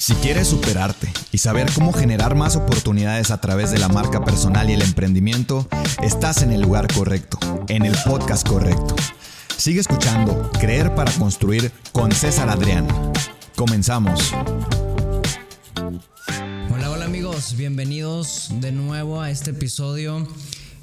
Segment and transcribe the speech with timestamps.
[0.00, 4.70] Si quieres superarte y saber cómo generar más oportunidades a través de la marca personal
[4.70, 5.68] y el emprendimiento,
[6.00, 7.36] estás en el lugar correcto,
[7.66, 8.94] en el podcast correcto.
[9.56, 12.86] Sigue escuchando Creer para Construir con César Adrián.
[13.56, 14.32] Comenzamos.
[16.72, 20.28] Hola, hola amigos, bienvenidos de nuevo a este episodio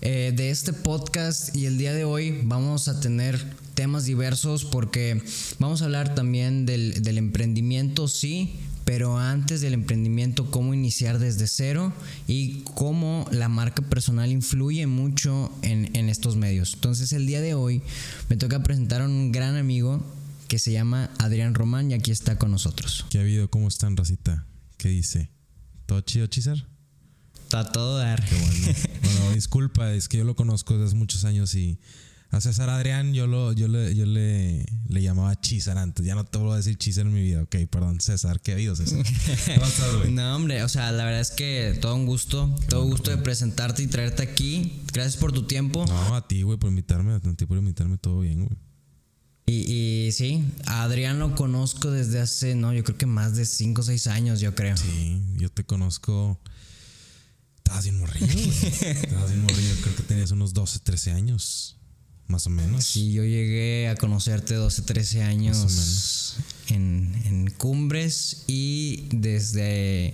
[0.01, 3.41] eh, de este podcast y el día de hoy vamos a tener
[3.75, 5.23] temas diversos porque
[5.57, 11.47] vamos a hablar también del, del emprendimiento, sí, pero antes del emprendimiento, cómo iniciar desde
[11.47, 11.91] cero
[12.27, 16.75] y cómo la marca personal influye mucho en, en, estos medios.
[16.75, 17.81] Entonces el día de hoy
[18.29, 20.05] me toca presentar a un gran amigo
[20.47, 23.05] que se llama Adrián Román y aquí está con nosotros.
[23.09, 23.49] ¿Qué ha habido?
[23.49, 24.45] ¿Cómo están, Racita?
[24.77, 25.31] ¿Qué dice?
[25.87, 26.67] ¿Todo chido, Chisar?
[27.43, 28.23] Está todo dar.
[28.23, 28.77] Qué bueno.
[29.01, 31.79] bueno, disculpa, es que yo lo conozco desde hace muchos años y
[32.31, 36.05] a César Adrián yo, lo, yo, le, yo le, le llamaba Chisar antes.
[36.05, 37.43] Ya no te vuelvo a decir Chisar en mi vida.
[37.43, 38.41] Ok, perdón, César.
[38.41, 39.03] ¿Qué ha habido, César?
[40.11, 42.53] no, hombre, o sea, la verdad es que todo un gusto.
[42.67, 44.81] Todo un gusto de presentarte y traerte aquí.
[44.93, 45.85] Gracias por tu tiempo.
[45.87, 47.13] No, a ti, güey, por invitarme.
[47.13, 47.97] A ti por invitarme.
[47.97, 48.57] Todo bien, güey.
[49.47, 49.71] Y,
[50.07, 53.79] y, sí, a Adrián lo conozco desde hace, no, yo creo que más de 5
[53.79, 54.75] o 6 años, yo creo.
[54.75, 56.39] Sí, yo te conozco.
[57.57, 58.49] Estabas bien morrido, güey.
[58.49, 59.75] Estabas bien morrido.
[59.83, 61.77] Creo que tenías unos 12, 13 años.
[62.27, 62.83] Más o menos.
[62.83, 66.37] Sí, yo llegué a conocerte 12, 13 años
[66.69, 70.13] en, en, Cumbres y desde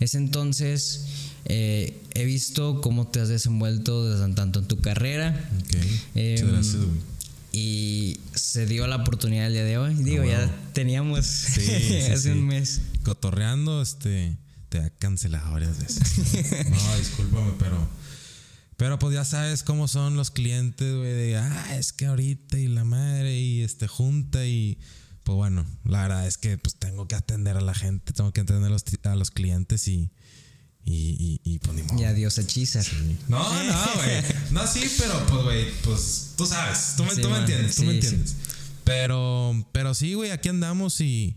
[0.00, 1.04] ese entonces
[1.44, 5.48] eh, he visto cómo te has desenvuelto desde tanto en tu carrera.
[5.64, 6.00] Okay.
[6.14, 6.76] Eh, gracias,
[7.54, 9.94] y se dio la oportunidad el día de hoy.
[9.94, 10.32] Digo, oh, wow.
[10.32, 12.28] ya teníamos sí, sí, hace sí.
[12.30, 12.80] un mes.
[13.04, 14.36] Cotorreando, este,
[14.70, 16.66] te ha cancelado varias veces.
[16.70, 17.86] no, discúlpame, pero
[18.76, 22.68] pero pues ya sabes cómo son los clientes, güey, de, ah, es que ahorita y
[22.68, 24.78] la madre y este junta y
[25.22, 28.42] pues bueno, la verdad es que pues tengo que atender a la gente, tengo que
[28.42, 30.10] atender a los, a los clientes y
[30.86, 32.00] y, y, y pues ni modo.
[32.00, 32.82] Y adiós hechiza.
[32.82, 33.16] Sí.
[33.28, 34.22] No, no, güey.
[34.50, 37.82] No, sí, pero pues, güey, pues tú sabes, tú me, sí, tú me entiendes, tú
[37.82, 38.36] sí, me entiendes.
[38.84, 41.36] Pero, pero sí, güey, aquí andamos y,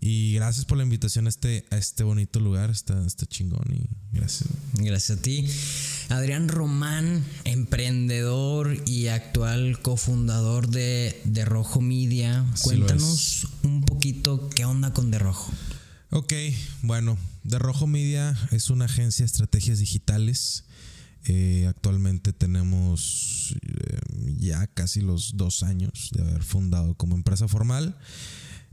[0.00, 3.88] y gracias por la invitación a este, a este bonito lugar, está, está chingón y
[4.10, 4.48] gracias.
[4.74, 5.48] Gracias a ti.
[6.08, 12.46] Adrián Román, emprendedor y actual cofundador de, de Rojo Media.
[12.62, 15.52] Cuéntanos un poquito qué onda con De Rojo.
[16.10, 16.32] Ok,
[16.82, 20.64] bueno, De Rojo Media es una agencia de estrategias digitales.
[21.26, 23.98] Eh, actualmente tenemos eh,
[24.38, 27.98] ya casi los dos años de haber fundado como empresa formal.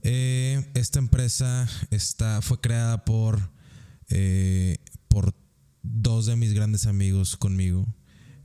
[0.03, 3.51] Eh, esta empresa está, fue creada por,
[5.09, 5.35] por
[5.93, 7.85] dos de mis grandes amigos conmigo.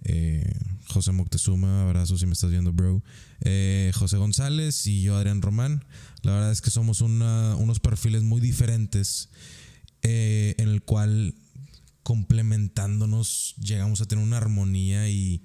[0.04, 0.52] Eh,
[0.88, 3.02] José Moctezuma, abrazo si me estás viendo, bro.
[3.42, 5.84] Eh, José González y yo, Adrián Román.
[6.22, 9.30] La verdad es que somos unos perfiles muy diferentes
[10.02, 11.34] eh, en el cual
[12.02, 15.42] complementándonos llegamos a tener una armonía y,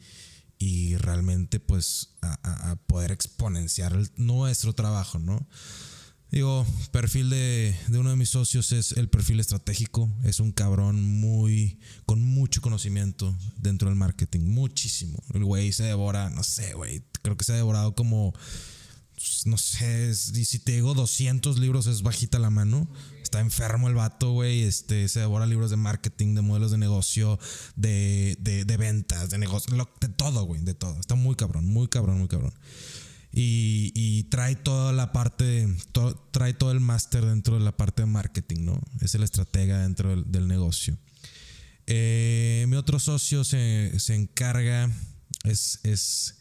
[0.98, 5.48] realmente pues a, poder exponenciar nuestro trabajo, ¿no?
[6.32, 10.12] Digo, perfil de, uno de mis socios es el perfil estratégico.
[10.24, 11.80] Es un cabrón muy.
[12.06, 14.42] con mucho conocimiento dentro del marketing.
[14.42, 15.18] Muchísimo.
[15.34, 17.04] El güey se devora, no sé, güey.
[17.22, 18.34] Creo que se ha devorado como.
[19.46, 22.88] No sé, si te digo 200 libros es bajita la mano.
[23.24, 24.64] Está enfermo el vato, güey.
[24.64, 27.40] Este, se devora libros de marketing, de modelos de negocio,
[27.76, 31.00] de, de, de ventas, de negocio, de todo, güey, de todo.
[31.00, 32.54] Está muy cabrón, muy cabrón, muy cabrón.
[33.38, 35.68] Y, trae toda la parte,
[36.32, 38.82] trae todo el máster dentro de la parte de marketing, ¿no?
[39.02, 40.98] Es el estratega dentro del, del negocio.
[41.86, 44.90] Eh, mi otro socio se, se encarga,
[45.44, 46.40] es, es,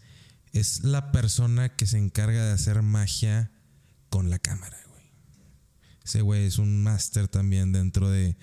[0.53, 3.50] es, la persona que se encarga de hacer magia
[4.09, 5.03] con la cámara, güey.
[6.04, 8.37] Ese güey es un máster también dentro de,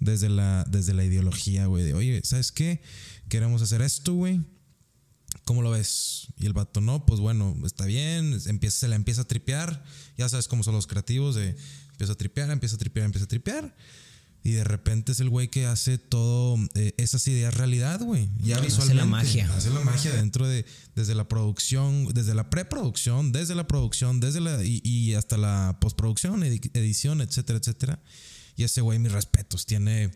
[0.00, 2.80] desde la, desde la ideología, güey, de, oye, ¿sabes qué?
[3.28, 4.40] Queremos hacer esto, güey
[5.48, 6.28] ¿Cómo lo ves?
[6.36, 9.82] Y el vato, no, pues bueno, está bien, empieza, se la empieza a tripear,
[10.18, 11.56] ya sabes cómo son los creativos, de
[11.92, 13.74] empieza a tripear, empieza a tripear, empieza a tripear.
[14.44, 18.28] Y de repente es el güey que hace todo eh, esas ideas realidad, güey.
[18.40, 18.92] Ya no, visualmente.
[18.92, 19.54] Hace la magia.
[19.56, 24.42] Hace la magia dentro de, desde la producción, desde la preproducción, desde la producción, desde
[24.42, 28.02] la, y, y hasta la postproducción, edición, etcétera, etcétera.
[28.54, 30.10] Y ese güey, mis respetos, tiene,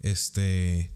[0.00, 0.92] este,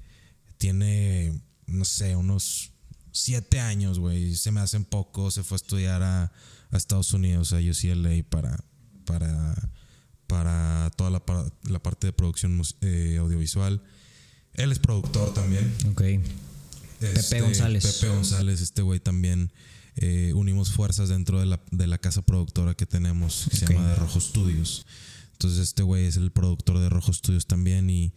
[0.58, 2.72] tiene, no sé, unos
[3.12, 4.34] siete años, güey.
[4.34, 5.30] Se me hacen poco.
[5.30, 6.32] Se fue a estudiar a,
[6.70, 8.58] a Estados Unidos, a UCLA, para,
[9.04, 9.70] para,
[10.26, 13.82] para toda la, para la parte de producción eh, audiovisual.
[14.54, 15.72] Él es productor también.
[15.90, 16.02] Ok.
[17.00, 17.98] Este, Pepe González.
[18.00, 19.52] Pepe González, este güey también.
[19.96, 23.68] Eh, unimos fuerzas dentro de la, de la, casa productora que tenemos, que okay.
[23.68, 24.86] se llama De Rojo Studios.
[25.32, 28.12] Entonces este güey es el productor de Rojo Studios también y,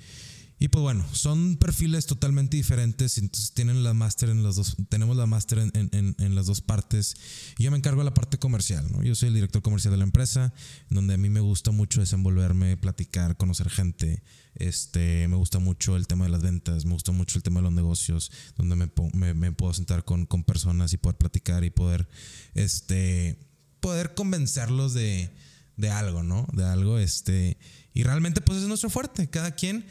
[0.63, 3.17] y pues bueno, son perfiles totalmente diferentes.
[3.17, 7.17] Entonces tienen la máster en las dos, tenemos la máster en, en, las dos partes.
[7.59, 9.03] Yo me encargo de la parte comercial, ¿no?
[9.03, 10.53] Yo soy el director comercial de la empresa,
[10.89, 14.23] donde a mí me gusta mucho desenvolverme, platicar, conocer gente.
[14.55, 17.63] Este, me gusta mucho el tema de las ventas, me gusta mucho el tema de
[17.63, 22.07] los negocios, donde me puedo sentar con, con, personas y poder platicar y poder,
[22.53, 23.37] este,
[23.81, 25.29] poder convencerlos de,
[25.75, 26.47] de algo, ¿no?
[26.53, 27.57] De algo, este,
[27.93, 29.29] y realmente pues es nuestro fuerte.
[29.29, 29.85] Cada quien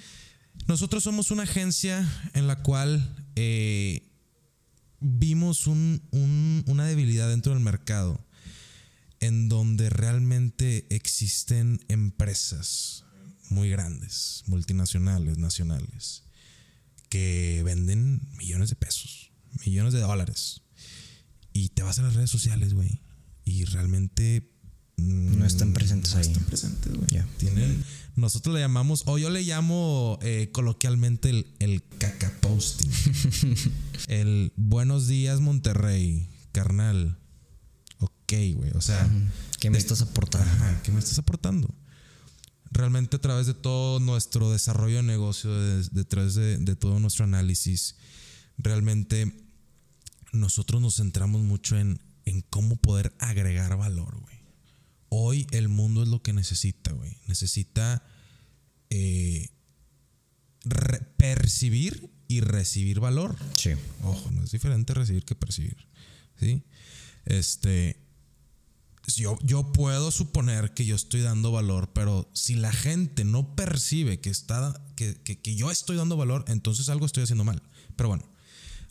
[0.66, 4.08] nosotros somos una agencia en la cual eh,
[5.00, 8.24] vimos una debilidad dentro del mercado
[9.20, 13.04] en donde realmente existen empresas
[13.50, 16.24] muy grandes, multinacionales, nacionales,
[17.08, 19.30] que venden millones de pesos,
[19.64, 20.62] millones de dólares.
[21.52, 23.00] Y te vas a las redes sociales, güey.
[23.44, 24.51] Y realmente
[25.02, 26.26] no están presentes no ahí.
[26.26, 27.06] Están presentes, güey.
[27.38, 27.84] Tienen,
[28.14, 32.90] nosotros le llamamos, o yo le llamo eh, coloquialmente el, el caca posting.
[34.08, 37.18] el buenos días, Monterrey, carnal.
[37.98, 38.70] Ok, güey.
[38.74, 39.08] O sea.
[39.58, 40.50] ¿Qué me estás aportando?
[40.50, 41.72] Ajá, ¿qué me estás aportando?
[42.70, 45.52] Realmente a través de todo nuestro desarrollo de negocio,
[45.90, 47.96] detrás de, de todo nuestro análisis,
[48.56, 49.32] realmente
[50.32, 54.41] nosotros nos centramos mucho en, en cómo poder agregar valor, güey
[55.14, 57.18] hoy el mundo es lo que necesita, güey.
[57.26, 58.02] Necesita
[58.88, 59.50] eh,
[61.18, 63.36] percibir y recibir valor.
[63.54, 63.72] Sí.
[64.02, 65.76] Ojo, no es diferente recibir que percibir.
[66.40, 66.62] ¿Sí?
[67.26, 67.98] Este.
[69.16, 74.20] Yo, yo puedo suponer que yo estoy dando valor, pero si la gente no percibe
[74.20, 77.62] que, está, que, que, yo estoy dando valor, entonces algo estoy haciendo mal.
[77.96, 78.24] Pero bueno,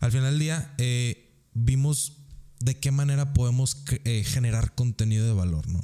[0.01, 2.17] al final del día eh, vimos
[2.59, 5.81] de qué manera podemos eh, generar contenido de valor, ¿no?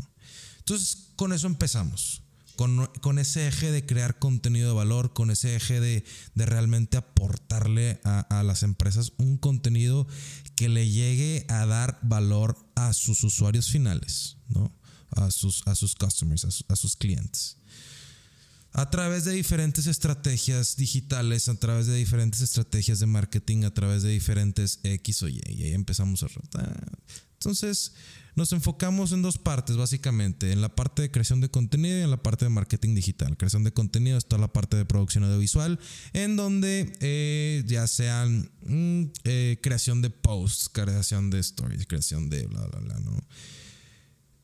[0.68, 2.24] Entonces, con eso empezamos.
[2.58, 6.04] Con, ese eje de crear contenido de valor, con ese eje de,
[6.36, 10.08] realmente aportarle a, las empresas un contenido
[10.56, 14.76] que le llegue a dar valor a sus usuarios finales, ¿no?
[15.12, 17.60] a, sus, a sus customers, a, a sus clientes.
[18.74, 24.04] A través de diferentes estrategias digitales, a través de diferentes estrategias de marketing, a través
[24.04, 27.00] de diferentes X o Y, y ahí empezamos a rotar.
[27.40, 27.94] Entonces,
[28.36, 32.12] nos enfocamos en dos partes, básicamente, en la parte de creación de contenido y en
[32.12, 33.36] la parte de marketing digital.
[33.36, 35.80] Creación de contenido está la parte de producción audiovisual,
[36.14, 42.46] en donde eh, ya sean mm, eh, creación de posts, creación de stories, creación de
[42.46, 43.24] bla, bla, bla, ¿no?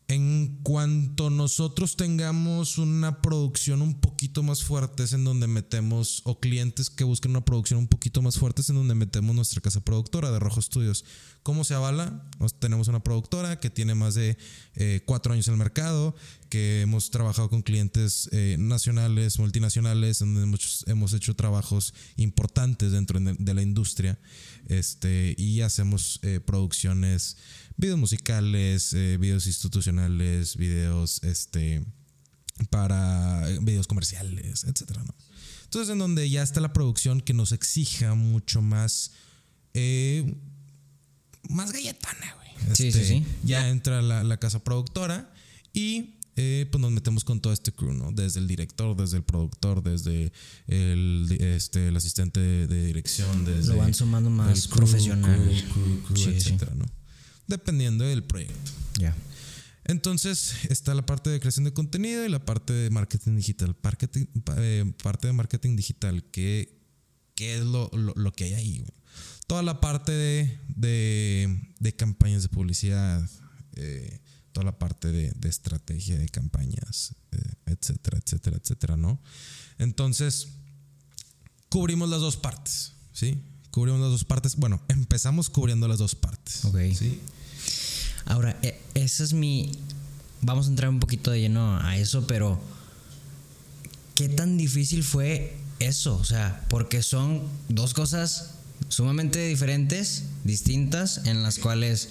[0.10, 6.90] En cuanto nosotros tengamos una producción un poquito más fuerte, en donde metemos, o clientes
[6.90, 10.40] que busquen una producción un poquito más fuerte, en donde metemos nuestra casa productora de
[10.40, 11.06] Rojo Studios.
[11.42, 12.24] ¿Cómo se avala?
[12.60, 14.38] tenemos una productora que tiene más de
[14.76, 16.16] eh, cuatro años en el mercado,
[16.50, 23.20] que hemos trabajado con clientes eh, nacionales, multinacionales, donde hemos, hemos, hecho trabajos importantes dentro
[23.20, 24.20] de la industria
[24.68, 27.38] este, y hacemos eh, producciones
[27.78, 31.86] videos musicales, eh, videos institucionales, videos este,
[32.70, 35.16] para eh, videos comerciales, etcétera, ¿no?
[35.64, 39.12] Entonces, en donde ya está la producción que nos exija mucho más,
[39.74, 40.36] eh,
[41.50, 42.76] más galletana, güey.
[42.76, 43.26] sí, sí, este, sí.
[43.44, 45.34] Ya entra la, la casa productora
[45.74, 48.12] y pues nos metemos con todo este crew, ¿no?
[48.12, 50.32] Desde el director, desde el productor, desde
[50.68, 53.74] el, este, el asistente de, dirección, desde...
[53.74, 55.42] Lo van sumando más profesional.
[56.16, 56.86] etcétera, ¿no?
[57.48, 58.72] Dependiendo del proyecto.
[59.00, 59.16] Ya.
[59.86, 63.76] Entonces está la parte de creación de contenido y la parte de marketing digital.
[63.84, 64.26] Marketing,
[64.58, 66.80] eh, parte de marketing digital, ¿qué,
[67.36, 68.86] qué es lo, lo, que hay ahí?
[69.46, 70.60] Toda la parte de,
[71.80, 73.30] de, campañas de publicidad,
[73.76, 74.22] eh,
[74.54, 79.22] toda la parte de, de estrategia de campañas, eh, etcétera, etcétera, etcétera, ¿no?
[79.80, 80.48] Entonces,
[81.68, 83.42] cubrimos las dos partes, ¿sí?
[83.74, 84.56] Cubrimos las dos partes.
[84.56, 86.64] Bueno, empezamos cubriendo las dos partes.
[86.66, 86.78] Ok.
[86.94, 87.20] ¿sí?
[88.26, 89.72] Ahora, e, ese es mi.
[90.42, 92.62] Vamos a entrar un poquito de lleno a eso, pero.
[94.14, 96.16] ¿Qué tan difícil fue eso?
[96.18, 98.52] O sea, porque son dos cosas
[98.90, 102.10] sumamente diferentes, distintas, en las cuales,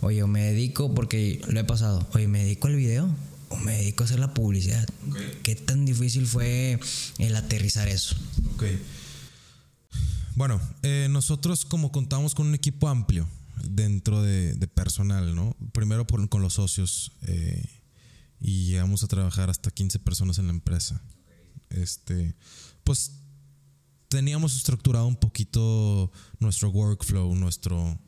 [0.00, 3.08] oye, o me dedico, porque lo he pasado, oye, me dedico al video
[3.50, 4.88] o me dedico a hacer la publicidad.
[5.44, 6.80] ¿Qué tan difícil fue
[7.18, 8.16] el aterrizar eso?
[8.56, 8.64] Ok.
[10.36, 13.26] Bueno, eh, nosotros como contamos con un equipo amplio
[13.64, 15.56] dentro de, personal, ¿no?
[15.72, 17.64] Primero con los socios eh,
[18.38, 21.00] y llegamos a trabajar hasta 15 personas en la empresa.
[21.70, 22.34] Este,
[22.84, 23.12] pues
[24.08, 27.98] teníamos estructurado un poquito nuestro workflow, nuestro,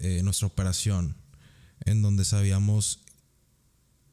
[0.00, 1.16] eh, nuestra operación,
[1.86, 3.06] en donde sabíamos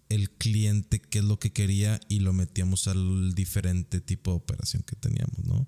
[0.09, 4.83] el cliente qué es lo que quería y lo metíamos al diferente tipo de operación
[4.83, 5.67] que teníamos, ¿no?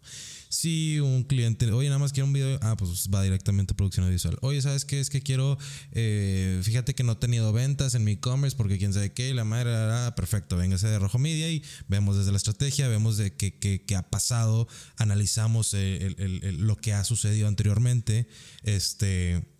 [0.49, 4.09] Si un cliente, oye, nada más quiero un video, ah, pues va directamente a producción
[4.09, 4.37] visual.
[4.41, 4.99] Oye, ¿sabes qué?
[4.99, 5.57] Es que quiero,
[5.91, 9.33] eh, fíjate que no he tenido ventas en mi e-commerce porque quién sabe qué, y
[9.33, 13.35] la madre, ah, perfecto, véngase de Rojo Media y vemos desde la estrategia, vemos de
[13.35, 14.67] qué, qué, ha pasado,
[14.97, 18.27] analizamos lo que ha sucedido anteriormente,
[18.63, 19.58] este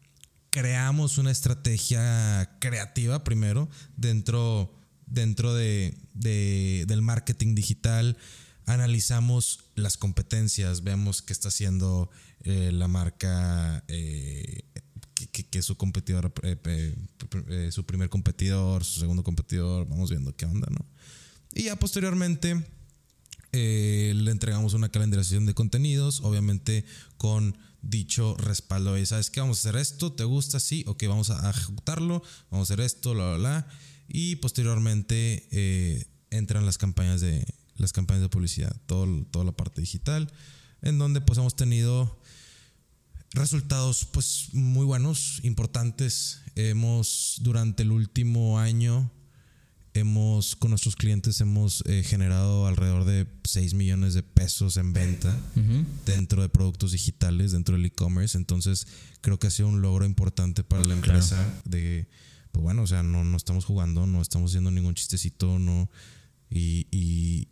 [0.49, 4.73] creamos una estrategia creativa primero dentro,
[5.05, 8.17] dentro de, del marketing digital.
[8.65, 12.09] Analizamos las competencias, vemos qué está haciendo
[12.41, 14.63] eh, la marca, eh,
[15.13, 20.67] que, es su competidor, eh, su primer competidor, su segundo competidor, vamos viendo qué onda,
[20.71, 20.85] ¿no?
[21.53, 22.63] Y ya posteriormente
[23.51, 26.85] le entregamos una calendarización de contenidos, obviamente
[27.17, 28.97] con dicho respaldo.
[28.97, 30.59] Y sabes que vamos a hacer esto, ¿te gusta?
[30.59, 33.67] Sí, ok, vamos a ejecutarlo, vamos a hacer esto, la, la, la.
[34.07, 37.45] Y posteriormente eh, entran las campañas de
[37.79, 40.31] las campañas de publicidad, todo, toda la parte digital,
[40.81, 42.19] en donde pues hemos tenido
[43.31, 46.41] resultados pues muy buenos, importantes.
[46.55, 49.11] Hemos durante el último año
[49.93, 55.35] hemos con nuestros clientes hemos eh, generado alrededor de 6 millones de pesos en venta
[56.05, 58.37] dentro de productos digitales, dentro del e-commerce.
[58.37, 58.87] Entonces,
[59.21, 62.07] creo que ha sido un logro importante para la empresa de,
[62.51, 65.89] pues bueno, o sea, no, no estamos jugando, no estamos haciendo ningún chistecito, no.
[66.49, 67.49] Y, y,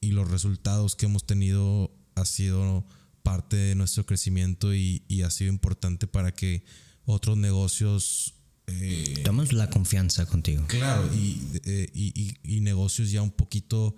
[0.00, 2.86] y los resultados que hemos tenido ha sido
[3.22, 6.64] parte de nuestro crecimiento y, y ha sido importante para que
[7.04, 8.35] otros negocios
[8.66, 10.64] eh, la confianza contigo.
[10.66, 13.96] Claro, eh, y, negocios ya un poquito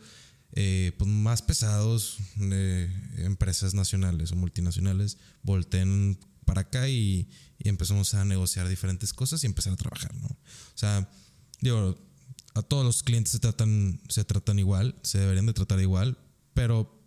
[0.53, 2.19] eh, pues más pesados,
[3.17, 7.29] empresas nacionales o multinacionales, volteen para acá y,
[7.61, 10.29] empezamos a negociar diferentes cosas y empezar a trabajar, ¿no?
[10.29, 11.11] O sea,
[11.61, 11.99] digo,
[12.55, 16.19] a todos los clientes se tratan, se tratan igual, se deberían de tratar igual,
[16.55, 16.98] pero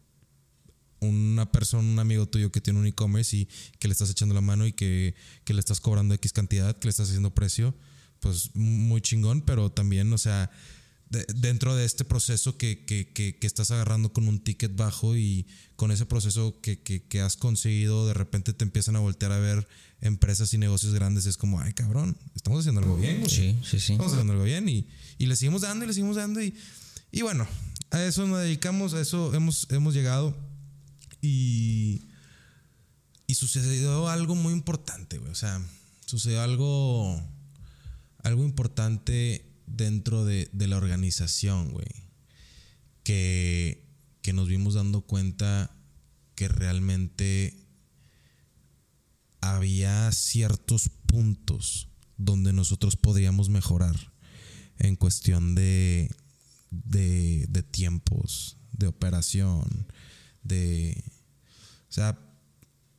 [1.01, 3.47] una persona, un amigo tuyo que tiene un e-commerce y
[3.79, 5.15] que le estás echando la mano y que,
[5.45, 7.75] le estás cobrando X cantidad, que le estás haciendo precio,
[8.19, 10.51] pues muy chingón, pero también, o sea,
[11.09, 16.05] dentro de este proceso que, que, estás agarrando con un ticket bajo y con ese
[16.05, 19.67] proceso que, has conseguido, de repente te empiezan a voltear a ver
[20.01, 23.27] empresas y negocios grandes, es como, ay cabrón, estamos haciendo algo bien.
[23.27, 23.93] Sí, sí, sí.
[23.93, 26.55] Estamos haciendo algo bien y, y le seguimos dando y le seguimos dando y,
[27.11, 27.47] y bueno,
[27.89, 30.50] a eso nos dedicamos, a eso hemos, hemos llegado.
[31.21, 32.07] Y,
[33.33, 35.31] sucedió algo muy importante, güey.
[35.31, 35.61] O sea,
[36.05, 37.19] sucedió algo,
[38.23, 41.87] algo importante dentro de, la organización, güey.
[43.03, 43.87] Que,
[44.21, 45.75] que nos vimos dando cuenta
[46.35, 47.65] que realmente
[49.41, 53.95] había ciertos puntos donde nosotros podríamos mejorar
[54.77, 56.09] en cuestión de,
[56.69, 59.87] de, de tiempos, de operación,
[60.43, 61.03] de...
[61.89, 62.17] O sea,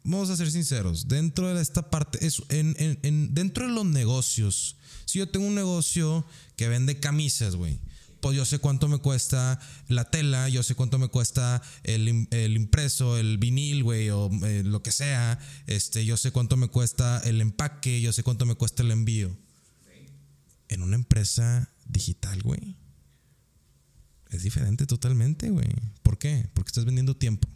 [0.04, 5.18] vamos a ser sinceros, dentro de esta parte, es, en, dentro de los negocios, si
[5.18, 7.78] yo tengo un negocio que vende camisas, güey,
[8.20, 9.58] pues yo sé cuánto me cuesta
[9.88, 14.80] la tela, yo sé cuánto me cuesta el, impreso, el vinil, güey, o eh, lo
[14.80, 18.84] que sea, este, yo sé cuánto me cuesta el empaque, yo sé cuánto me cuesta
[18.84, 19.36] el envío.
[20.68, 22.76] En una empresa digital, güey,
[24.32, 25.68] es diferente totalmente, güey.
[26.02, 26.48] ¿Por qué?
[26.54, 27.48] Porque estás vendiendo tiempo.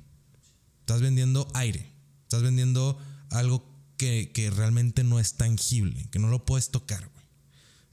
[0.80, 1.92] Estás vendiendo aire.
[2.22, 2.98] Estás vendiendo
[3.30, 7.26] algo que, realmente no es tangible, que no lo puedes tocar, güey.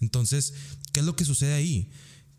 [0.02, 0.54] Entonces,
[0.92, 1.92] ¿qué es lo que sucede ahí?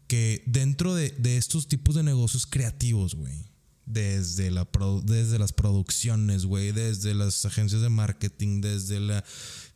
[0.06, 3.50] Que dentro de, estos tipos de negocios creativos, güey,
[3.86, 4.68] desde, la,
[5.04, 9.24] desde las producciones, güey, desde las agencias de marketing, desde la...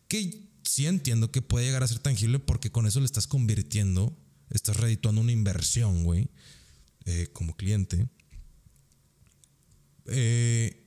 [0.06, 4.16] que sí entiendo que puede llegar a ser tangible porque con eso le estás convirtiendo,
[4.50, 6.30] estás redituando una inversión, güey.
[7.10, 8.06] Eh, como cliente,
[10.08, 10.86] eh,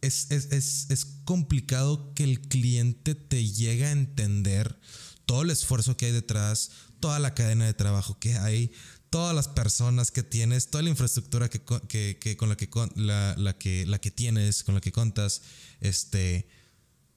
[0.00, 4.78] es, complicado que el cliente te llegue a entender
[5.26, 6.70] todo el esfuerzo que hay detrás,
[7.00, 8.70] toda la cadena de trabajo que hay,
[9.10, 13.98] todas las personas que tienes, toda la infraestructura que, con la que, la, que la
[13.98, 15.42] que tienes, con la que contas,
[15.80, 16.46] este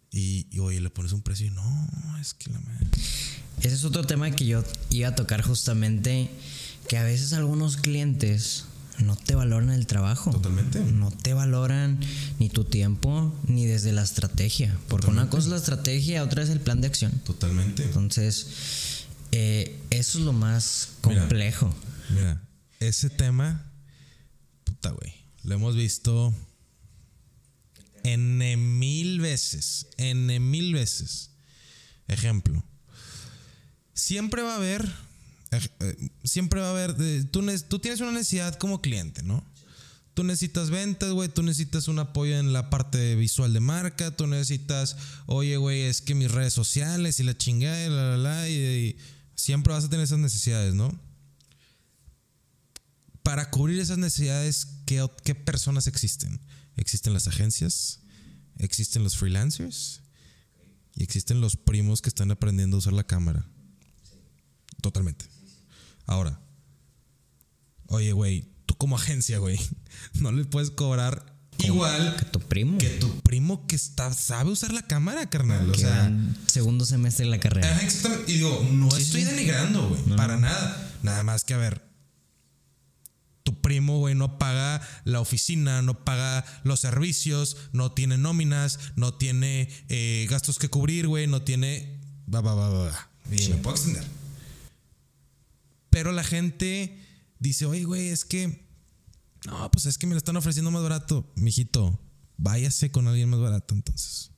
[0.09, 2.87] y, y, oye, le pones un precio y no, es que la madre.
[3.59, 6.31] Ese es otro tema que yo iba a tocar justamente
[6.91, 8.65] que a veces algunos clientes
[8.97, 10.29] no te valoran el trabajo.
[10.31, 10.81] Totalmente.
[10.81, 11.97] No te valoran
[12.37, 14.77] ni tu tiempo ni desde la estrategia.
[14.89, 17.13] Porque una cosa es la estrategia, otra es el plan de acción.
[17.23, 17.83] Totalmente.
[17.83, 21.73] Entonces, eh, eso es lo más complejo.
[22.09, 22.41] Mira,
[22.81, 23.71] ese tema,
[24.65, 26.33] puta, güey, lo hemos visto
[28.03, 29.87] N mil veces.
[29.95, 31.29] N mil veces.
[32.09, 32.61] Ejemplo.
[33.93, 34.91] Siempre va a haber
[36.23, 39.43] siempre va a haber, eh, tú, tú tienes una necesidad como cliente, ¿no?
[40.13, 44.27] Tú necesitas ventas, güey, tú necesitas un apoyo en la parte visual de marca, tú
[44.27, 48.49] necesitas, oye, güey, es que mis redes sociales y la chingada y la, la, la,
[48.49, 48.97] y,
[49.35, 50.99] siempre vas a tener esas necesidades, ¿no?
[53.23, 56.39] Para cubrir esas necesidades, ¿qué, ot- qué personas existen?
[56.75, 57.99] Existen las agencias,
[58.57, 60.01] existen los freelancers
[60.95, 63.45] y existen los primos que están aprendiendo a usar la cámara.
[64.81, 65.25] Totalmente.
[66.05, 66.39] Ahora,
[67.87, 69.59] oye, güey, tú como agencia, güey,
[70.15, 71.25] no le puedes cobrar
[71.59, 72.77] igual Que tu primo.
[72.79, 75.69] que tu primo que está, sabe usar la cámara, carnal.
[75.69, 76.11] O sea,
[76.47, 77.69] segundo semestre de la carrera.
[77.71, 78.31] Ajá, exactamente.
[78.31, 80.17] Y digo, no estoy denigrando, güey.
[80.17, 80.91] para nada.
[81.03, 81.89] Nada más que a ver.
[83.43, 89.15] Tu primo, güey, no paga la oficina, no paga los servicios, no tiene nóminas, no
[89.15, 91.99] tiene eh, gastos que cubrir, güey, no tiene.
[92.33, 93.09] Va, va, va, va, va.
[93.31, 94.03] Y me puedo extender.
[95.91, 96.97] Pero la gente
[97.39, 98.67] dice, oye, güey, es que.
[99.45, 101.31] No, pues es que me lo están ofreciendo más barato.
[101.35, 101.99] Mijito,
[102.37, 104.31] váyase con alguien más barato entonces.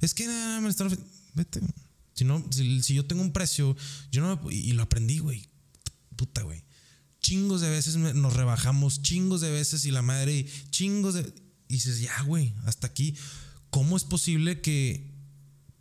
[0.00, 1.14] Es que nada, me lo están ofreciendo.
[1.34, 1.60] Vete.
[2.14, 3.76] Si, no, si, yo tengo un precio,
[4.10, 5.48] yo no me- y lo aprendí, güey.
[6.16, 6.64] Puta, güey.
[7.20, 11.32] Chingos de veces nos rebajamos, chingos de veces y la madre, chingos de.
[11.68, 13.14] Y dices, ya, güey, hasta aquí.
[13.70, 15.19] ¿Cómo es posible que,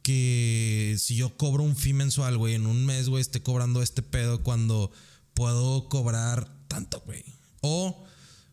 [0.09, 4.01] que si yo cobro un fee mensual, güey, en un mes, güey, esté cobrando este
[4.01, 4.91] pedo cuando
[5.35, 7.23] puedo cobrar tanto, güey?
[7.61, 8.07] O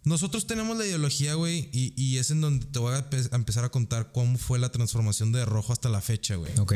[0.05, 3.65] nosotros tenemos la ideología, güey, y, y es en donde te voy a, a empezar
[3.65, 6.53] a contar cómo fue la transformación de rojo hasta la fecha, güey.
[6.59, 6.75] Ok.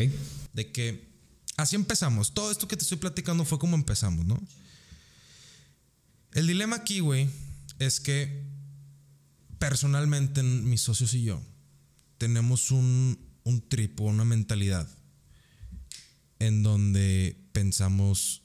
[0.54, 1.12] De que
[1.58, 2.32] así empezamos.
[2.32, 4.40] Todo esto que te estoy platicando fue como empezamos, ¿no?
[6.32, 7.28] El dilema aquí, güey,
[7.78, 8.46] es que
[9.58, 11.42] personalmente mis socios y yo
[12.16, 14.88] tenemos un, un trip o una mentalidad
[16.38, 18.42] en donde pensamos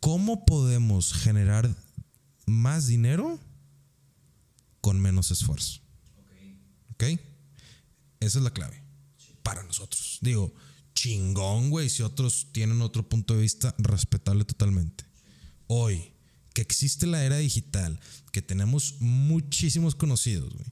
[0.00, 1.74] cómo podemos generar
[2.46, 3.38] más dinero
[4.80, 5.80] con menos esfuerzo.
[6.92, 7.04] ¿Ok?
[8.20, 8.82] Esa es la clave.
[9.42, 10.18] Para nosotros.
[10.20, 10.52] Digo,
[10.94, 11.88] chingón, güey.
[11.88, 15.04] Si otros tienen otro punto de vista, respetable totalmente.
[15.66, 16.12] Hoy,
[16.54, 18.00] que existe la era digital,
[18.32, 20.66] que tenemos muchísimos conocidos, güey,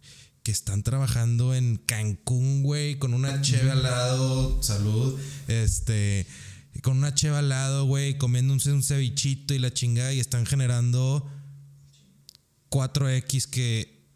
[0.46, 6.24] que están trabajando en Cancún, güey, con una cheve al lado, salud, este,
[6.84, 11.28] con una cheve al lado, güey, comiéndose un cevichito y la chingada y están generando
[12.70, 14.06] 4X que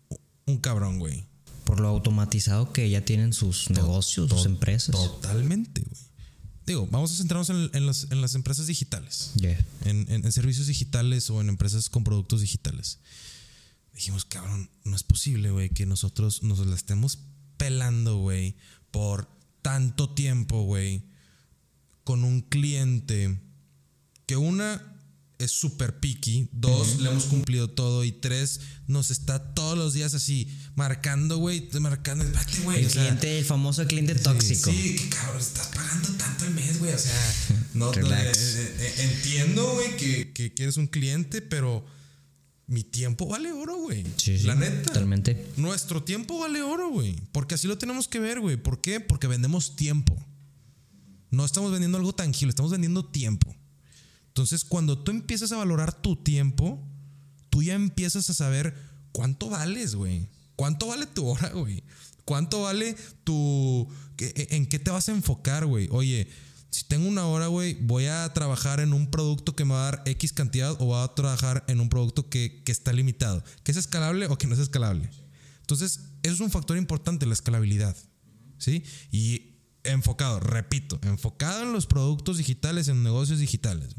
[0.47, 1.25] un cabrón, güey.
[1.64, 4.95] Por lo automatizado que ya tienen sus negocios, sus empresas.
[4.95, 6.01] Totalmente, güey.
[6.64, 9.33] Digo, vamos a centrarnos en, en las, en las empresas digitales.
[9.35, 9.59] Yeah.
[9.85, 13.01] En- en servicios digitales o en empresas con productos digitales.
[13.94, 17.18] Dijimos, cabrón, no es posible, güey, que nosotros nos la estemos
[17.57, 18.57] pelando, güey,
[18.90, 19.29] por
[19.62, 21.05] tanto tiempo, güey,
[22.05, 23.38] con un cliente
[24.26, 24.96] que una
[25.40, 30.12] es súper picky, dos, le hemos cumplido todo y tres, nos está todos los días
[30.14, 32.81] así marcando, güey, marcando, espérate, güey.
[32.81, 34.70] El o sea, cliente, el famoso cliente tóxico.
[34.70, 36.92] Sí, que cabrón, estás pagando tanto al mes, güey.
[36.92, 37.35] O sea,
[37.74, 38.38] no, no, Relax.
[38.38, 41.87] eh, eh, entiendo, güey, que, que, que eres un cliente, pero
[42.70, 44.04] mi tiempo vale oro, güey.
[44.16, 44.83] Sí, sí, La neta.
[44.83, 45.44] Totalmente.
[45.56, 47.16] Nuestro tiempo vale oro, güey.
[47.33, 48.56] Porque así lo tenemos que ver, güey.
[48.56, 49.00] ¿Por qué?
[49.00, 50.16] Porque vendemos tiempo.
[51.30, 53.52] No estamos vendiendo algo tangible, estamos vendiendo tiempo.
[54.28, 56.80] Entonces, cuando tú empiezas a valorar tu tiempo,
[57.50, 58.76] tú ya empiezas a saber
[59.11, 60.28] cuánto vales, güey.
[60.54, 61.83] ¿Cuánto vale tu hora, güey?
[62.24, 63.88] ¿Cuánto vale tu...
[64.16, 65.88] ¿En qué te vas a enfocar, güey?
[65.90, 66.28] Oye,
[66.70, 69.90] si tengo una hora, güey, voy a trabajar en un producto que me va a
[69.90, 73.42] dar X cantidad o voy a trabajar en un producto que, que está limitado.
[73.64, 75.11] ¿Que es escalable o que no es escalable?
[75.61, 77.96] Entonces, eso es un factor importante, la escalabilidad.
[78.59, 78.85] ¿Sí?
[79.11, 79.50] Y
[79.85, 83.94] enfocado, repito, enfocado en los productos digitales, en negocios digitales.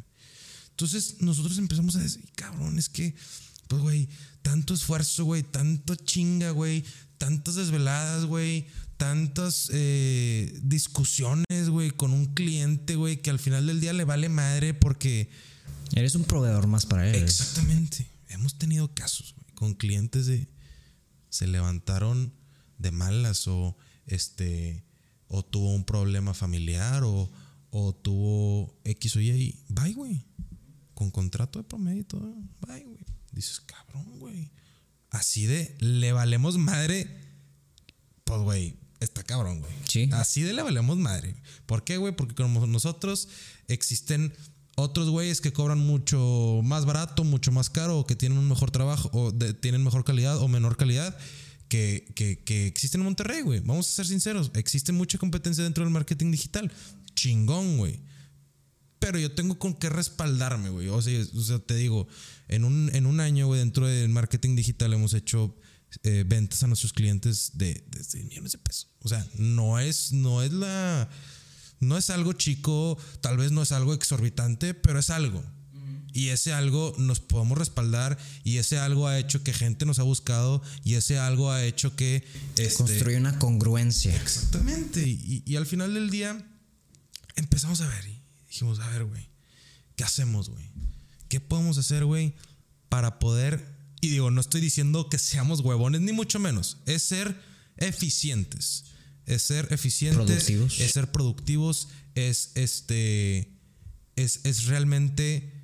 [0.69, 3.15] Entonces nosotros empezamos a decir, cabrón, es que,
[3.71, 4.09] pues, güey,
[4.41, 6.83] tanto esfuerzo, güey, tanto chinga, güey,
[7.17, 13.79] tantas desveladas, güey, tantas eh, discusiones, güey, con un cliente, güey, que al final del
[13.79, 15.29] día le vale madre porque...
[15.95, 17.15] Eres un proveedor más para él.
[17.15, 18.11] Exactamente.
[18.27, 20.49] Hemos tenido casos con clientes de...
[21.29, 22.33] Se levantaron
[22.77, 24.83] de malas o este...
[25.29, 27.31] O tuvo un problema familiar o,
[27.69, 30.25] o tuvo X o Y y bye, güey
[31.01, 32.31] con contrato de promedio y todo.
[32.61, 32.99] Bye, güey.
[33.31, 34.51] Dices, cabrón, güey.
[35.09, 37.07] Así de le valemos madre.
[38.23, 39.73] Pues, güey, está cabrón, güey.
[39.87, 40.09] Sí.
[40.13, 41.35] Así de le valemos madre.
[41.65, 42.15] ¿Por qué, güey?
[42.15, 43.27] Porque como nosotros
[43.67, 44.33] existen
[44.77, 48.71] otros güeyes que cobran mucho más barato, mucho más caro, o que tienen un mejor
[48.71, 51.17] trabajo, o de- tienen mejor calidad o menor calidad.
[51.67, 53.61] Que, que, que existen en Monterrey, güey.
[53.61, 54.51] Vamos a ser sinceros.
[54.55, 56.69] Existe mucha competencia dentro del marketing digital.
[57.15, 58.01] Chingón, güey.
[59.01, 60.87] Pero yo tengo con qué respaldarme, güey.
[60.89, 62.07] O sea, o sea, te digo,
[62.47, 65.57] en un, en un año, güey, dentro del marketing digital hemos hecho
[66.03, 68.89] eh, ventas a nuestros clientes de, de, millones de pesos.
[68.99, 71.09] O sea, no es, no es la.
[71.79, 75.43] No es algo chico, tal vez no es algo exorbitante, pero es algo.
[76.13, 80.03] Y ese algo nos podemos respaldar y ese algo ha hecho que gente nos ha
[80.03, 82.23] buscado y ese algo ha hecho que...
[82.55, 84.15] Este, Construye una congruencia.
[84.15, 85.01] Exactamente.
[85.07, 86.45] Y, y, al final del día
[87.35, 88.20] empezamos a ver y
[88.51, 89.29] dijimos, a ver, güey,
[89.95, 90.69] ¿qué hacemos, güey?
[91.29, 92.35] ¿Qué podemos hacer, güey,
[92.89, 93.79] para poder...
[94.01, 96.77] Y digo, no estoy diciendo que seamos huevones, ni mucho menos.
[96.85, 97.39] Es ser
[97.77, 98.85] eficientes.
[99.25, 100.49] Es ser eficientes.
[100.49, 101.87] Es ser productivos.
[102.15, 103.57] Es este...
[104.17, 105.63] Es, es realmente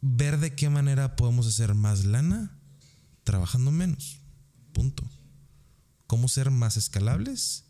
[0.00, 2.58] ver de qué manera podemos hacer más lana
[3.24, 4.20] trabajando menos.
[4.72, 5.04] Punto.
[6.06, 7.64] ¿Cómo ser más escalables?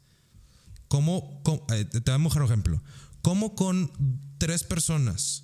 [0.86, 2.80] ¿Cómo, eh, te voy a mejor ejemplo.
[3.26, 3.90] ¿Cómo con
[4.38, 5.42] tres personas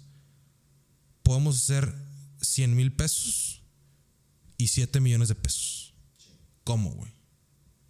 [1.24, 1.92] podemos hacer
[2.40, 3.64] 100 mil pesos
[4.56, 5.92] y 7 millones de pesos?
[6.62, 7.12] ¿Cómo, güey?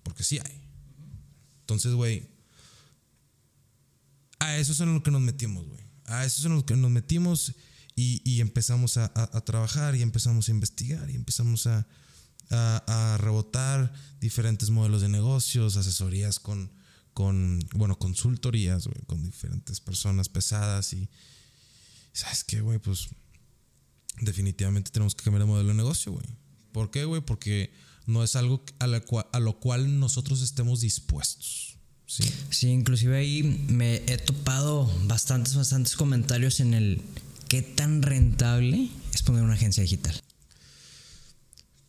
[0.03, 0.63] Porque sí hay.
[1.61, 2.27] Entonces, güey,
[4.39, 5.85] a eso es en lo que nos metimos, güey.
[6.07, 7.53] A eso es en lo que nos metimos
[7.95, 9.13] y, empezamos a,
[9.45, 11.87] trabajar y empezamos a investigar y empezamos a,
[13.19, 16.73] rebotar diferentes modelos de negocios, asesorías con,
[17.15, 21.09] con bueno, consultorías, con diferentes personas pesadas y,
[22.13, 22.79] ¿sabes qué, güey?
[22.79, 23.09] Pues
[24.21, 26.27] definitivamente tenemos que cambiar el modelo de negocio, güey.
[26.73, 27.21] ¿Por qué, güey?
[27.21, 27.73] Porque
[28.07, 28.85] no es algo a,
[29.33, 31.79] a lo cual nosotros estemos dispuestos.
[32.07, 32.25] Sí.
[32.51, 37.01] sí, inclusive ahí me he topado bastantes, bastantes comentarios en el,
[37.49, 40.21] ¿qué tan rentable es poner una agencia digital?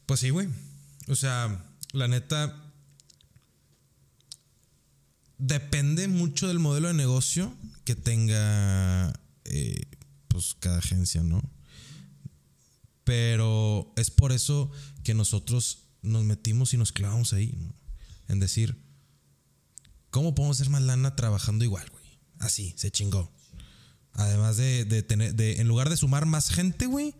[0.05, 0.47] Pues sí, güey.
[1.07, 2.62] O sea, la neta,
[5.37, 7.53] depende mucho del modelo de negocio
[7.85, 9.13] que tenga
[9.45, 9.83] eh,
[10.27, 11.41] pues cada agencia, ¿no?
[13.03, 14.71] Pero es por eso
[15.03, 17.75] que nosotros nos metimos y nos clavamos ahí, ¿no?
[18.27, 18.77] En decir,
[20.09, 22.03] ¿cómo podemos hacer más lana trabajando igual, güey?
[22.39, 23.31] Así, se chingó.
[24.13, 27.15] Además de, tener, de, en lugar de sumar más gente, güey,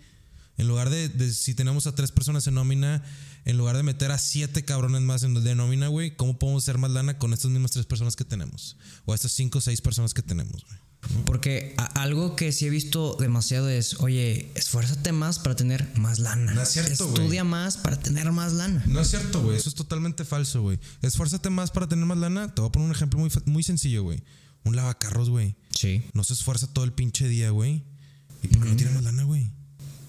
[0.58, 3.04] en lugar de, si tenemos a tres personas en nómina,
[3.46, 6.78] en lugar de meter a siete cabrones más en de nómina, güey, ¿cómo podemos hacer
[6.78, 8.78] más lana con estas mismas tres personas que tenemos?
[9.06, 10.80] O a estas cinco o seis personas que tenemos, güey.
[11.26, 16.54] Porque algo que sí he visto demasiado es, oye, esfuérzate más para tener más lana.
[16.54, 18.82] No es cierto, Estudia más para tener más lana.
[18.88, 19.58] No es cierto, güey.
[19.58, 20.80] Eso es totalmente falso, güey.
[21.02, 22.56] Esfuérzate más para tener más lana.
[22.56, 24.24] Te voy a poner un ejemplo muy, muy sencillo, güey
[24.64, 25.56] un lavacarros, güey.
[25.70, 26.04] Sí.
[26.14, 27.84] No se esfuerza todo el pinche día, güey.
[28.42, 29.52] ¿Y por qué no tiene más lana, güey?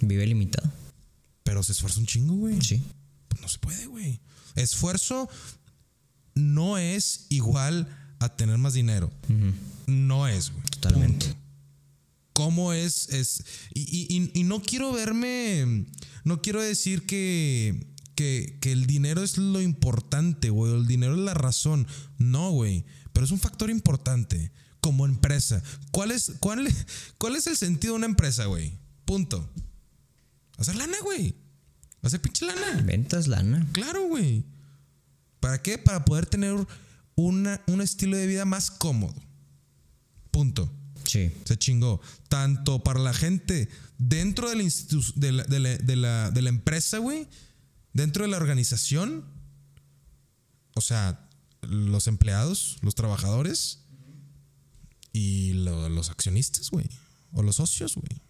[0.00, 0.70] Vive limitado.
[1.42, 2.60] Pero se esfuerza un chingo, güey.
[2.60, 2.82] Sí.
[3.34, 4.20] Pues no se puede, güey.
[4.54, 5.28] Esfuerzo
[6.34, 9.12] no es igual a tener más dinero.
[9.86, 10.64] No es, güey.
[10.70, 11.34] Totalmente.
[12.32, 13.08] ¿Cómo es?
[13.10, 13.44] es
[13.74, 15.86] y, y, no quiero verme.
[16.24, 20.74] No quiero decir que, que, que el dinero es lo importante, güey.
[20.74, 21.86] El dinero es la razón.
[22.18, 25.62] No, güey pero es un factor importante como empresa.
[25.92, 26.68] ¿Cuál es, cuál,
[27.18, 28.76] cuál es el sentido de una empresa, güey?
[29.06, 29.48] Punto.
[30.58, 31.34] Hacer lana, güey.
[32.04, 32.82] Hacer pinche lana.
[32.82, 33.66] Ventas lana.
[33.72, 34.44] Claro, güey.
[35.40, 35.78] ¿Para qué?
[35.78, 36.54] Para poder tener
[37.16, 39.14] una, un estilo de vida más cómodo.
[40.30, 40.70] Punto.
[41.06, 41.32] Sí.
[41.44, 42.00] Se chingó.
[42.28, 44.64] Tanto para la gente dentro de la,
[45.16, 47.26] de la, de la, de la, de la empresa, güey.
[47.94, 49.24] Dentro de la organización.
[50.74, 51.28] O sea,
[51.62, 53.80] los empleados, los trabajadores
[55.12, 56.86] y los accionistas, güey.
[57.32, 58.20] O los socios, güey.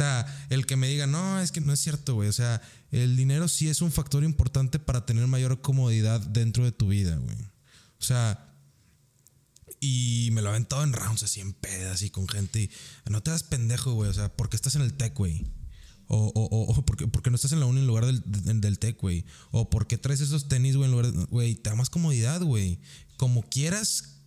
[0.00, 2.30] Sea, el que me diga, no, es que no es cierto, güey.
[2.30, 6.72] O sea, el dinero sí es un factor importante para tener mayor comodidad dentro de
[6.72, 7.36] tu vida, güey.
[7.36, 8.50] O sea,
[9.78, 12.62] y me lo he aventado en rounds así en pedas y con gente.
[12.62, 12.70] Y,
[13.10, 14.08] no te das pendejo, güey.
[14.08, 15.46] O sea, porque estás en el tech, güey.
[16.06, 18.98] O, o, o porque, porque, no estás en la uni en lugar del, del, tech,
[18.98, 19.26] güey.
[19.50, 22.80] O porque traes esos tenis, güey, en lugar Güey, te da más comodidad, güey.
[23.18, 24.22] Como quieras,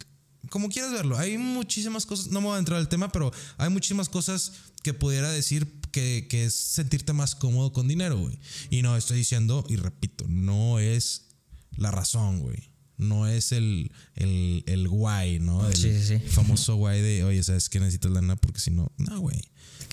[0.51, 1.17] como quieras verlo.
[1.17, 4.53] Hay muchísimas cosas, no me voy a entrar al tema, pero hay muchísimas cosas
[4.83, 8.39] que pudiera decir que, que es sentirte más cómodo con dinero, güey.
[8.69, 11.29] Y no, estoy diciendo, y repito, no es
[11.75, 12.71] la razón, güey.
[12.97, 15.67] No es el, el, el guay, ¿no?
[15.67, 16.29] El sí, sí, sí.
[16.29, 18.35] famoso guay de, oye, ¿sabes qué necesitas lana?
[18.35, 19.41] Porque si no, no, güey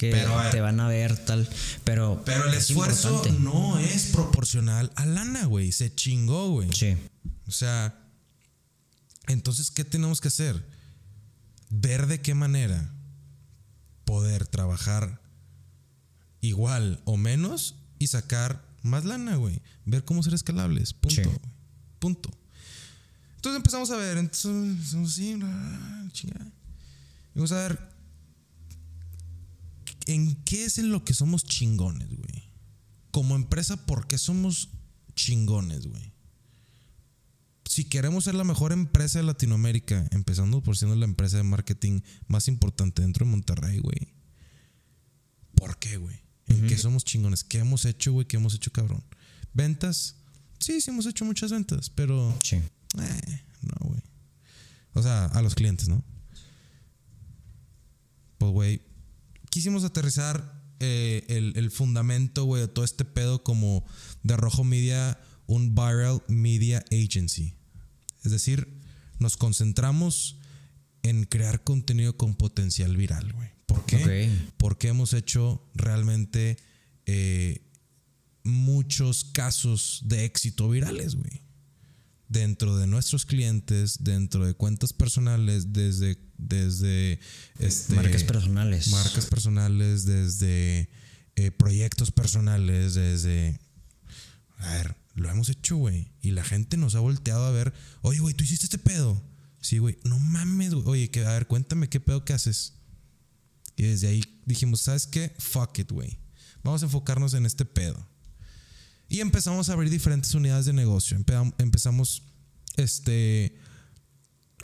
[0.01, 1.47] que te van a ver tal.
[1.85, 5.73] Pero, pero el esfuerzo no es proporcional a lana, güey.
[5.73, 6.73] Se chingó, güey.
[6.73, 6.97] Sí.
[7.47, 7.95] O sea,
[9.27, 10.67] entonces, ¿qué tenemos que hacer?
[11.69, 12.91] Ver de qué manera
[14.11, 15.23] poder trabajar
[16.41, 19.63] igual o menos y sacar más lana, güey.
[19.85, 20.93] Ver cómo ser escalables.
[20.95, 21.31] Punto.
[22.01, 22.31] Punto.
[23.37, 25.39] Entonces empezamos a ver, entonces, sí,
[26.11, 26.53] chingada.
[27.37, 27.91] Vamos a ver
[30.07, 32.51] ¿En qué es en lo que somos chingones, güey?
[33.13, 34.71] Como empresa, ¿por qué somos
[35.15, 36.10] chingones, güey?
[37.71, 42.01] Si queremos ser la mejor empresa de Latinoamérica, empezando por siendo la empresa de marketing
[42.27, 44.13] más importante dentro de Monterrey, güey.
[45.55, 46.17] ¿Por qué, güey?
[46.49, 47.45] ¿En qué somos chingones?
[47.45, 48.27] ¿Qué hemos hecho, güey?
[48.27, 49.05] ¿Qué hemos hecho, cabrón?
[49.55, 50.17] ¿Ventas?
[50.59, 52.37] Sí, sí hemos hecho muchas ventas, pero...
[52.43, 52.57] Sí.
[52.57, 54.03] Eh, no, güey.
[54.95, 56.03] O sea, a los clientes, ¿no?
[58.39, 58.83] Pues, güey,
[59.49, 63.87] quisimos aterrizar eh, el, el fundamento, güey, de todo este pedo como
[64.25, 67.60] de Rojo Media, un viral media agency.
[68.25, 68.69] Es decir,
[69.19, 70.39] nos concentramos
[71.03, 73.51] en crear contenido con potencial viral, güey.
[73.67, 74.31] ¿Por qué?
[74.57, 76.59] Porque hemos hecho realmente
[77.07, 77.65] eh,
[78.43, 81.43] muchos casos de éxito virales, güey.
[82.29, 87.19] Dentro de nuestros clientes, dentro de cuentas personales, desde, desde
[87.59, 88.89] este, Marcas personales.
[88.89, 90.89] marcas personales, desde
[91.37, 93.59] eh, proyectos personales, desde...
[94.59, 96.13] A ver, lo hemos hecho, güey.
[96.23, 99.23] Y la gente nos ha volteado a ver, oye, güey, tú hiciste este pedo.
[99.61, 100.87] Sí, güey, no mames, güey.
[100.89, 102.75] Oye, que, a ver, cuéntame qué pedo que haces.
[103.77, 105.35] Y desde ahí dijimos, ¿sabes qué?
[105.39, 106.19] Fuck it, güey.
[106.63, 108.07] Vamos a enfocarnos en este pedo.
[109.09, 111.19] Y empezamos a abrir diferentes unidades de negocio.
[111.19, 112.23] Empe- Empezamos
[112.77, 113.57] este,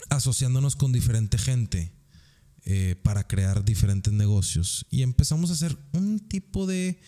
[0.09, 1.91] asociándonos con diferente gente
[2.63, 4.85] eh, para crear diferentes negocios.
[4.89, 7.01] Y empezamos a hacer un tipo de,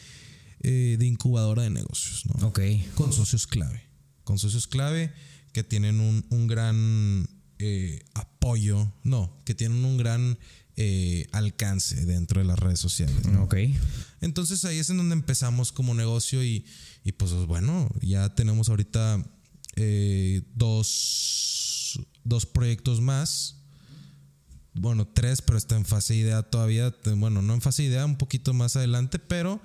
[0.62, 2.48] eh, de incubadora de negocios, ¿no?
[2.48, 2.60] Ok.
[2.96, 3.84] Con socios clave.
[4.24, 5.14] Con socios clave
[5.54, 7.28] que tienen un, un gran
[7.60, 10.38] eh, apoyo, no, que tienen un gran
[10.82, 13.26] eh, alcance dentro de las redes sociales.
[13.26, 13.44] ¿no?
[13.44, 13.56] Ok.
[14.22, 16.66] Entonces ahí es en donde empezamos como negocio y,
[17.04, 19.22] y pues bueno, ya tenemos ahorita
[19.76, 23.58] eh, dos, dos proyectos más.
[24.74, 26.96] Bueno, tres, pero está en fase de idea todavía.
[27.18, 29.60] Bueno, no en fase de idea, un poquito más adelante, pero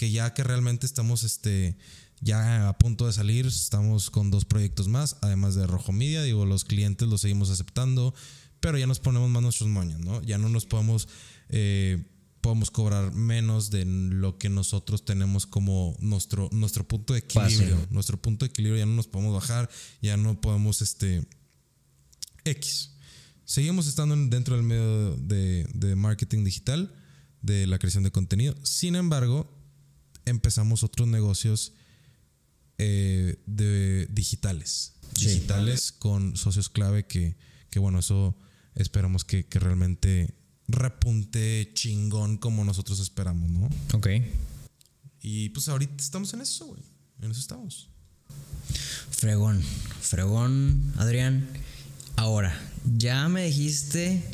[0.00, 1.76] que ya que realmente estamos este,
[2.22, 6.22] ya a punto de salir, estamos con dos proyectos más, además de Rojo Media.
[6.22, 8.14] Digo, los clientes los seguimos aceptando,
[8.60, 10.22] pero ya nos ponemos más nuestros moños, ¿no?
[10.22, 11.06] Ya no nos podemos,
[11.50, 12.02] eh,
[12.40, 17.76] podemos cobrar menos de lo que nosotros tenemos como nuestro, nuestro punto de equilibrio.
[17.76, 17.92] Fácil.
[17.94, 19.68] Nuestro punto de equilibrio ya no nos podemos bajar,
[20.00, 21.28] ya no podemos, este,
[22.44, 22.92] X.
[23.44, 26.90] Seguimos estando en- dentro del medio de, de marketing digital,
[27.42, 28.54] de la creación de contenido.
[28.62, 29.59] Sin embargo,
[30.30, 31.74] empezamos otros negocios
[32.78, 34.94] eh, de digitales.
[35.14, 35.26] Sí.
[35.26, 37.36] Digitales con socios clave que,
[37.70, 38.36] que bueno, eso
[38.74, 40.34] esperamos que, que realmente
[40.68, 43.68] repunte chingón como nosotros esperamos, ¿no?
[43.92, 44.08] Ok.
[45.20, 46.82] Y pues ahorita estamos en eso, güey.
[47.20, 47.90] En eso estamos.
[49.10, 49.62] Fregón.
[50.00, 51.48] Fregón, Adrián.
[52.16, 52.58] Ahora,
[52.96, 54.24] ya me dijiste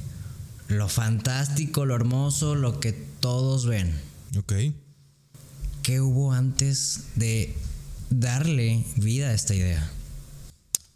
[0.69, 3.93] lo fantástico, lo hermoso, lo que todos ven.
[4.39, 4.53] Ok.
[5.87, 7.55] ¿Qué hubo antes de
[8.11, 9.89] darle vida a esta idea?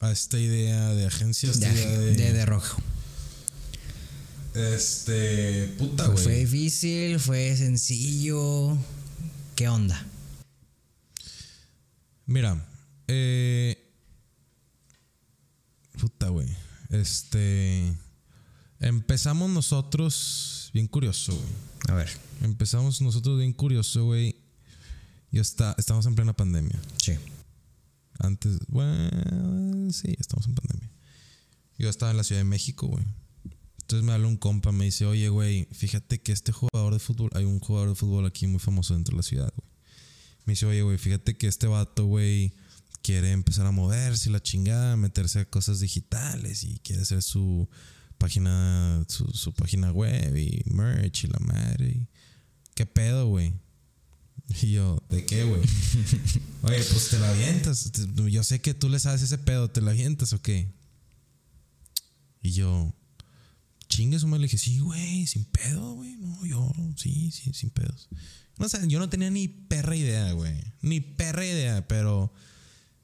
[0.00, 2.82] A esta idea de agencia, esta De, idea de, de rojo.
[4.52, 5.68] Este.
[5.78, 6.44] Puta, Fue güey.
[6.44, 8.76] difícil, fue sencillo.
[9.54, 10.04] ¿Qué onda?
[12.26, 12.60] Mira,
[13.06, 13.94] eh.
[16.00, 16.48] Puta, güey.
[16.88, 17.94] Este.
[18.80, 20.72] Empezamos nosotros.
[20.74, 21.48] Bien curioso, güey.
[21.86, 22.10] A ver.
[22.42, 24.39] Empezamos nosotros bien curioso, güey.
[25.32, 26.80] Yo está, estamos en plena pandemia.
[27.02, 27.12] Sí.
[28.18, 30.90] Antes, bueno, sí, estamos en pandemia.
[31.78, 33.04] Yo estaba en la Ciudad de México, güey.
[33.82, 37.30] Entonces me habla un compa, me dice, oye, güey, fíjate que este jugador de fútbol,
[37.34, 39.68] hay un jugador de fútbol aquí muy famoso dentro de la ciudad, güey.
[40.46, 42.52] Me dice, oye, güey, fíjate que este vato, güey,
[43.02, 47.68] quiere empezar a moverse y la chingada, meterse a cosas digitales y quiere hacer su
[48.18, 51.88] página, su, su página web y merch y la madre.
[51.90, 52.08] y-
[52.74, 53.54] ¿Qué pedo, güey?
[54.62, 55.60] Y yo, ¿de qué, güey?
[56.62, 57.90] Oye, pues te la avientas.
[58.30, 60.72] Yo sé que tú le sabes ese pedo, ¿te la avientas o qué?
[62.42, 62.94] Y yo,
[63.88, 64.42] chingue su madre.
[64.42, 66.16] Le dije, sí, güey, sin pedo, güey.
[66.16, 68.08] No, yo, sí, sí, sin pedos.
[68.58, 70.54] No sé, yo no tenía ni perra idea, güey.
[70.82, 72.32] Ni perra idea, pero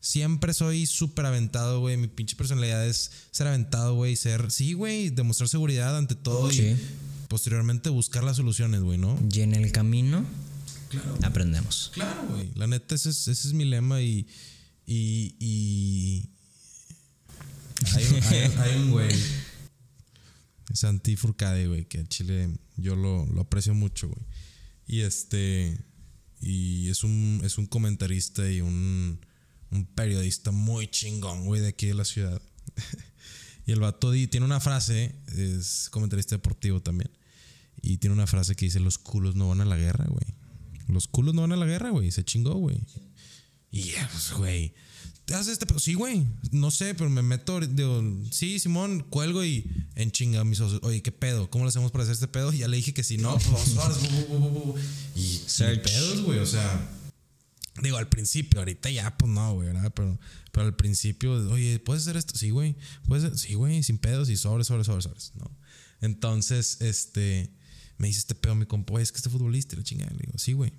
[0.01, 1.97] siempre soy súper aventado, güey.
[1.97, 4.17] Mi pinche personalidad es ser aventado, güey.
[4.17, 6.63] Ser, sí, güey, demostrar seguridad ante todo Sí.
[6.63, 6.77] y
[7.29, 9.19] posteriormente buscar las soluciones, güey, ¿no?
[9.33, 10.25] Y en el camino
[11.23, 11.91] aprendemos.
[11.95, 12.51] Claro, güey.
[12.55, 14.27] La neta, ese es, ese es mi lema y.
[14.87, 15.35] Y.
[15.41, 16.31] y
[17.95, 19.15] hay, un- hay- hay un güey.
[20.73, 24.21] Santi Furcade, güey, que a Chile yo lo, lo aprecio mucho, güey.
[24.87, 25.79] Y este.
[26.41, 29.19] Y es un, es un comentarista y un,
[29.71, 32.41] un periodista muy chingón, güey, de aquí de la ciudad.
[33.67, 37.11] y el vato tiene una frase, es comentarista deportivo también.
[37.81, 40.27] Y tiene una frase que dice, los culos no van a la guerra, güey.
[40.89, 42.11] Los culos no van a la guerra, güey.
[42.11, 42.79] Se chingó, güey.
[43.71, 44.75] Y ya, pues, güey.
[45.27, 45.81] ¿Te haces este pedo?
[45.81, 46.25] Sí, güey.
[46.53, 47.59] No sé, pero me meto.
[47.61, 50.81] Digo, sí, Simón, cuelgo y en chinga mis socios.
[50.85, 51.51] Oye, ¿qué pedo?
[51.51, 52.53] ¿Cómo lo hacemos para hacer este pedo?
[52.53, 53.77] Y ya le dije que si no, pues.
[55.17, 55.83] Y, Search.
[55.83, 56.39] pedos, güey.
[56.39, 56.89] O sea,
[57.83, 59.93] digo, al principio, ahorita ya, pues no, güey, ¿verdad?
[59.97, 60.17] Pero,
[60.53, 62.37] pero al principio, oye, ¿puedes hacer esto?
[62.39, 62.77] Sí, güey.
[63.09, 63.37] ¿Puedes hacer?
[63.37, 65.51] Sí, güey, sin pedos y sobres, sobres, sobres, sobres, ¿no?
[66.01, 67.51] Entonces, este,
[67.99, 70.11] me dice este pedo mi compa, "Oye, es que este futbolista, y la chingada.
[70.13, 70.73] Le digo, sí, güey.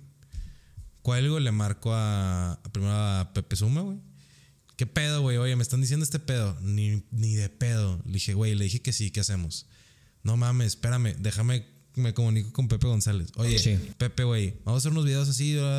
[1.02, 3.98] Cuelgo, le marco a, a primero a Pepe Suma, güey.
[4.76, 5.36] ¿Qué pedo, güey?
[5.38, 6.56] Oye, me están diciendo este pedo.
[6.60, 8.00] Ni, ni de pedo.
[8.04, 9.66] Le dije, güey, le dije que sí, ¿qué hacemos?
[10.22, 13.30] No mames, espérame, déjame, me comunico con Pepe González.
[13.36, 13.78] Oye, Sí.
[13.96, 15.70] Pepe, güey, vamos a hacer unos videos así, bla, bla,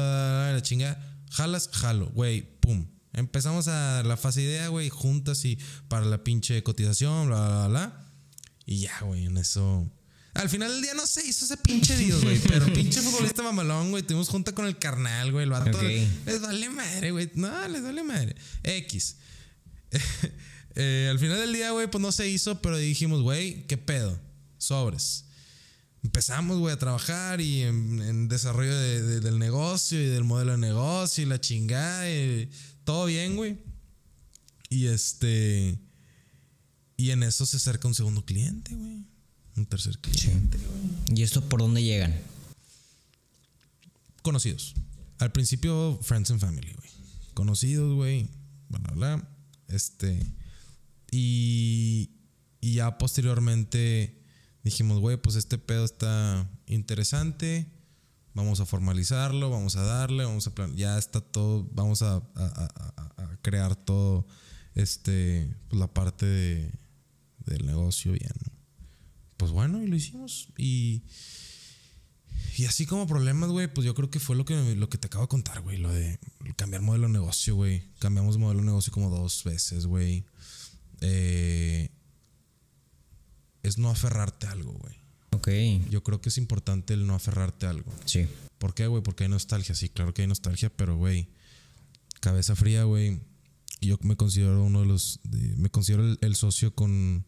[0.48, 1.16] bla, la chinga.
[1.32, 2.88] Jalas, jalo, güey, pum.
[3.14, 7.68] Empezamos a la fase idea, güey, juntas y para la pinche cotización, bla, bla, bla,
[7.68, 8.06] bla.
[8.66, 9.90] Y ya, güey, en eso.
[10.40, 12.40] Al final del día no se hizo ese pinche video, güey.
[12.40, 14.04] Pero pinche futbolista mamalón, güey.
[14.04, 15.44] Tuvimos junta con el carnal, güey.
[15.44, 15.78] El vato.
[16.26, 17.30] Les vale madre, güey.
[17.36, 18.36] No, les vale madre.
[18.64, 19.16] X.
[20.82, 24.18] Eh, al final del día, güey, pues no se hizo, pero dijimos, güey, ¿qué pedo?
[24.60, 25.26] Sobres.
[26.04, 30.54] Empezamos, güey, a trabajar y en, en desarrollo de- de- del negocio y del modelo
[30.54, 32.10] de negocio y la chingada.
[32.10, 32.50] y
[32.86, 33.58] todo bien, güey.
[34.70, 35.78] Y este.
[36.96, 39.04] Y en eso se acerca un segundo cliente, güey.
[39.58, 41.20] Un tercer cliente, güey.
[41.20, 42.16] ¿Y esto por dónde llegan?
[44.22, 44.76] Conocidos.
[45.20, 46.90] Al principio, Friends and Family, güey.
[47.34, 48.28] Conocidos, güey.
[48.70, 49.30] Bla, bla.
[49.68, 50.26] Este.
[51.12, 52.12] Y.
[52.62, 54.22] Y ya posteriormente
[54.64, 57.72] dijimos, güey, pues este pedo está interesante.
[58.34, 60.76] Vamos a formalizarlo, vamos a darle, vamos a plan.
[60.76, 61.68] Ya está todo.
[61.72, 64.28] Vamos a, a- a- a- a crear todo.
[64.76, 65.54] Este.
[65.70, 66.72] Pues la parte de,
[67.46, 68.59] del negocio bien, ¿no?
[69.40, 70.50] Pues bueno, y lo hicimos.
[70.58, 71.02] Y.
[72.58, 75.08] Y así como problemas, güey, pues yo creo que fue lo que, lo que te
[75.08, 75.78] acabo de contar, güey.
[75.78, 76.20] Lo de
[76.58, 77.84] cambiar modelo de negocio, güey.
[78.00, 80.26] Cambiamos de modelo de negocio como dos veces, güey.
[81.00, 81.90] Eh,
[83.64, 84.96] es no aferrarte a algo, güey.
[85.32, 85.48] Ok.
[85.90, 87.94] Yo creo que es importante el no aferrarte a algo.
[88.04, 88.28] Sí.
[88.58, 89.02] ¿Por qué, güey?
[89.04, 89.74] Porque hay nostalgia.
[89.74, 91.30] Sí, claro que hay nostalgia, pero, güey,
[92.20, 93.22] cabeza fría, güey.
[93.80, 95.22] Yo me considero uno de los.
[95.24, 97.26] de- me considero el, el socio con,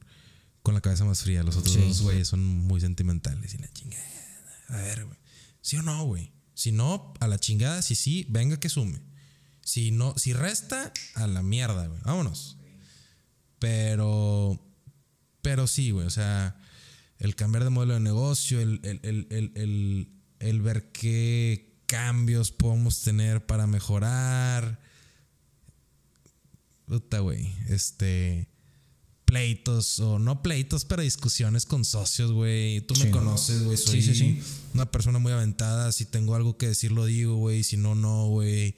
[0.63, 1.43] con la cabeza más fría.
[1.43, 1.81] Los otros Sí.
[1.81, 4.03] dos, güey, son muy sentimentales y la chingada.
[4.69, 5.17] A ver, güey.
[5.61, 6.31] ¿Sí o no, güey?
[6.53, 7.81] Si no, a la chingada.
[7.81, 9.01] Si sí, venga que sume.
[9.63, 12.01] Si no, si resta, a la mierda, güey.
[12.03, 12.57] Vámonos.
[13.59, 14.59] Pero.
[15.41, 16.05] Pero sí, güey.
[16.05, 16.59] O sea,
[17.19, 23.45] el cambiar de modelo de negocio, el, el, el- el ver qué cambios podemos tener
[23.45, 24.79] para mejorar.
[26.85, 27.53] Puta, güey.
[27.69, 28.47] Este.
[29.31, 32.81] Pleitos, o no pleitos, pero discusiones con socios, güey.
[32.81, 33.05] Tú Sí.
[33.05, 33.77] me conoces, güey.
[33.77, 34.41] Soy Sí, sí, sí.
[34.73, 35.93] una persona muy aventada.
[35.93, 37.63] Si tengo algo que decir, lo digo, güey.
[37.63, 38.75] Si no, no, güey.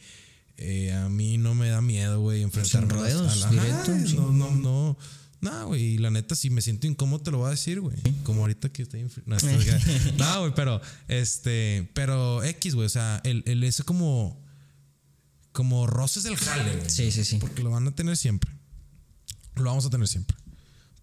[0.57, 4.07] Eh, a mí no me da miedo, güey, enfrentarme a las- rodeos, a la- directo,
[4.07, 4.15] sí.
[4.15, 4.97] No, no, no.
[5.41, 7.97] No, güey, y la neta, si me siento incómodo, te lo voy a decir, güey.
[8.23, 9.37] Como ahorita que estoy No,
[10.19, 14.39] no, güey, pero, este, pero X, güey, o sea, el, el ese como,
[15.51, 16.89] como roces del jale, güey.
[16.91, 17.37] Sí, sí, sí.
[17.39, 18.51] Porque lo van a tener siempre.
[19.55, 20.37] Lo vamos a tener siempre.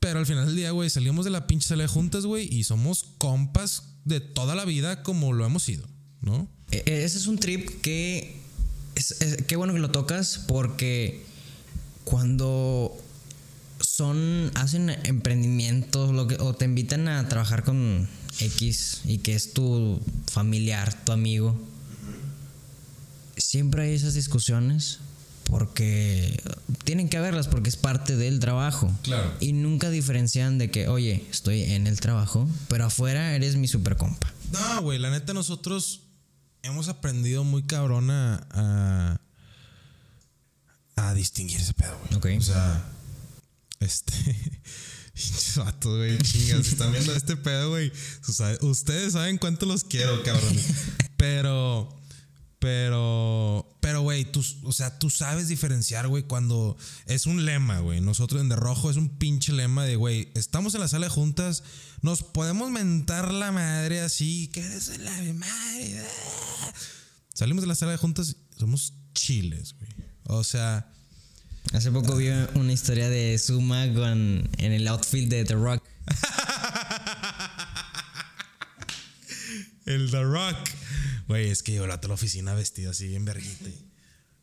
[0.01, 2.65] Pero al final del día, güey, salimos de la pinche sala de juntas, güey, y
[2.65, 5.87] somos compas de toda la vida como lo hemos sido,
[6.23, 6.49] ¿no?
[6.71, 8.41] E- Ese es un trip que.
[8.97, 11.23] Es- qué bueno que lo tocas porque
[12.05, 12.97] cuando
[13.81, 14.51] son.
[14.55, 18.09] hacen emprendimientos lo que, o te invitan a trabajar con
[18.39, 21.61] X y que es tu familiar, tu amigo,
[23.37, 24.99] siempre hay esas discusiones
[25.45, 26.41] porque
[26.91, 28.93] tienen que haberlas porque es parte del trabajo.
[29.03, 29.33] Claro.
[29.39, 33.97] Y nunca diferencian de que, oye, estoy en el trabajo, pero afuera eres mi super
[33.97, 34.35] compa.
[34.51, 36.01] No, güey, la neta nosotros
[36.65, 39.21] hemos aprendido muy cabrón a, a,
[40.97, 42.37] a distinguir ese pedo, güey.
[42.37, 42.41] Ok.
[42.41, 42.85] O sea,
[43.79, 44.37] este...
[45.55, 46.67] Vatos, güey, chingas.
[46.67, 47.93] Están viendo este pedo, güey.
[48.63, 50.57] Ustedes saben cuánto los quiero, cabrón.
[51.17, 51.97] Pero...
[52.59, 56.77] Pero, pero, güey, tú, o sea, tú sabes diferenciar, güey, cuando
[57.07, 58.01] es un lema, güey.
[58.01, 61.11] Nosotros en De Rojo es un pinche lema de, güey, estamos en la sala de
[61.11, 61.63] juntas,
[62.03, 66.01] nos podemos mentar la madre así, que eres la madre.
[66.01, 66.73] ah.
[67.35, 69.91] Salimos de la sala de juntas, somos chiles, güey.
[70.25, 70.91] O sea,
[71.73, 75.85] Hace poco vi una historia de Suma con, en el outfit de The Rock.
[79.87, 80.57] el The Rock.
[81.31, 83.71] Güey, es que yo la a la oficina vestido así, bien verguita.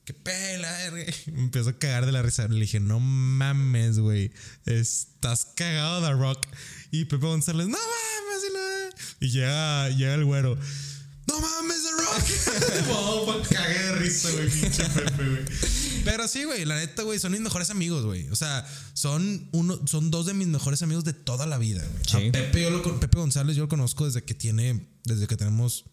[0.06, 1.14] ¡Qué pela, verga!
[1.34, 2.48] Me empezó a cagar de la risa.
[2.48, 4.32] Le dije, no mames, güey.
[4.66, 6.48] Estás cagado, The Rock.
[6.92, 8.44] Y Pepe González, no mames.
[8.50, 10.58] y la- Y llega, llega el güero.
[11.28, 12.88] ¡No mames, The Rock!
[12.90, 15.44] oh, cagué de risa, güey, pinche Pepe, güey.
[16.06, 18.30] Pero sí, güey, la neta, güey, son mis mejores amigos, güey.
[18.30, 22.24] O sea, son uno, son dos de mis mejores amigos de toda la vida, güey.
[22.28, 22.32] Sí.
[22.32, 25.84] Pepe, yo lo, Pepe González, yo lo conozco desde que tiene, desde que tenemos,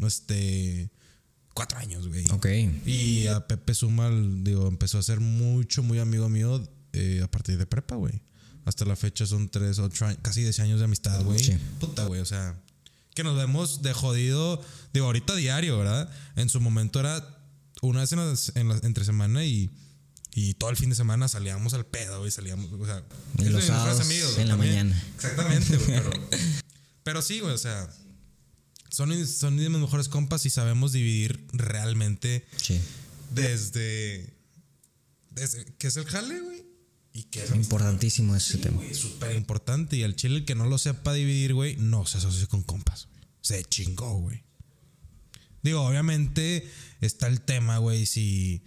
[0.00, 0.90] este,
[1.54, 2.24] cuatro años, güey.
[2.30, 2.46] Ok.
[2.86, 7.58] Y a Pepe Sumal, digo, empezó a ser mucho, muy amigo mío eh, a partir
[7.58, 8.22] de prepa, güey.
[8.64, 11.38] Hasta la fecha son tres, ocho años, casi 10 años de amistad, güey.
[11.38, 11.56] Sí.
[11.80, 12.58] Puta, güey, o sea,
[13.14, 14.60] que nos vemos de jodido,
[14.94, 16.10] digo, ahorita diario, ¿verdad?
[16.36, 17.38] En su momento era
[17.82, 19.70] una vez en la, en la- entre semana y,
[20.32, 23.02] y todo el fin de semana salíamos al pedo, güey, salíamos, o sea,
[23.38, 24.72] los sábados güey, en la también.
[24.88, 25.04] mañana.
[25.14, 26.10] Exactamente, güey, pero,
[27.04, 27.86] pero sí, güey, o sea,
[28.94, 32.80] son, son mis mejores compas y sabemos dividir realmente Sí.
[33.34, 34.32] desde,
[35.30, 36.64] desde que es el jale, güey,
[37.12, 38.80] y que es Importantísimo ese tema.
[38.92, 39.96] súper importante.
[39.96, 43.06] Y al chile el que no lo sepa dividir, güey, no se asocia con compas.
[43.10, 43.24] güey.
[43.40, 44.42] Se chingó, güey.
[45.62, 46.68] Digo, obviamente
[47.00, 48.62] está el tema, güey, si...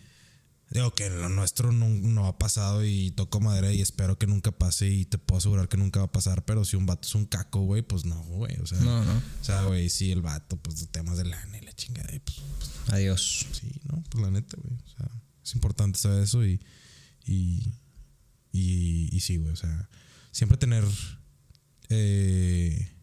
[0.70, 4.51] Digo que lo nuestro no, no ha pasado y toco madera y espero que nunca
[4.51, 7.15] pase y te puedo asegurar que nunca va a pasar, pero si un vato es
[7.15, 8.80] un caco, güey, pues no, güey, o sea...
[8.82, 9.13] No, no.
[9.13, 12.41] O sea, güey, si el vato, pues temas de lana y la chingada, y pues
[12.89, 13.45] Adiós.
[13.51, 14.76] Sí, no, pues la neta, güey.
[14.76, 15.09] O sea,
[15.43, 16.61] es importante saber eso y.
[17.26, 17.74] Y.
[18.51, 19.51] Y, y sí, güey.
[19.51, 19.89] O sea,
[20.32, 20.84] siempre tener.
[21.89, 22.93] eh,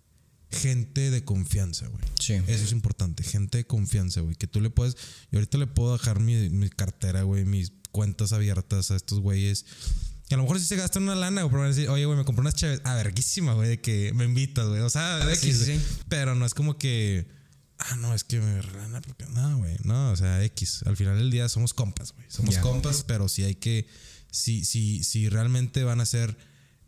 [0.54, 2.04] gente de confianza, güey.
[2.18, 2.34] Sí.
[2.46, 3.22] Eso es importante.
[3.22, 4.36] Gente de confianza, güey.
[4.36, 4.96] Que tú le puedes.
[5.30, 7.44] Yo ahorita le puedo dejar mi, mi cartera, güey.
[7.44, 9.64] Mis cuentas abiertas a estos güeyes.
[10.28, 12.06] Que a lo mejor si se gastan una lana, güey, pero van a decir, oye,
[12.06, 12.80] güey, me compré unas chaves.
[12.84, 14.80] Ah, verguísima, güey, de que me invitas, güey.
[14.80, 15.80] O sea, de X, sí.
[16.08, 17.26] Pero no es como que.
[17.78, 19.26] Ah, no, es que me lana porque.
[19.26, 19.76] No, güey.
[19.84, 20.82] No, o sea, X.
[20.86, 22.26] Al final del día somos compas, güey.
[22.28, 23.86] Somos compas, pero sí hay que.
[24.30, 26.36] Si, si, si realmente van a hacer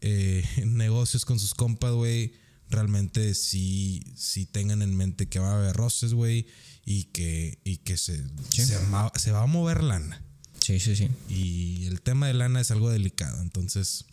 [0.00, 2.32] eh, negocios con sus compas, güey,
[2.70, 6.46] realmente sí, sí tengan en mente que va a haber roces, güey,
[6.84, 8.64] y que, y que se, Sí.
[8.64, 10.22] se, ma- se va a mover lana.
[10.60, 11.08] Sí, sí, sí.
[11.28, 14.04] Y el tema de lana es algo delicado, entonces,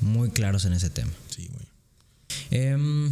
[0.00, 1.12] Muy claros en ese tema.
[1.30, 1.66] sí, güey.
[2.50, 3.10] Em,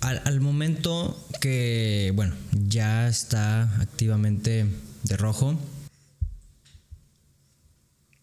[0.00, 2.34] al, al momento que, bueno,
[2.66, 4.66] ya está activamente
[5.04, 5.58] de rojo.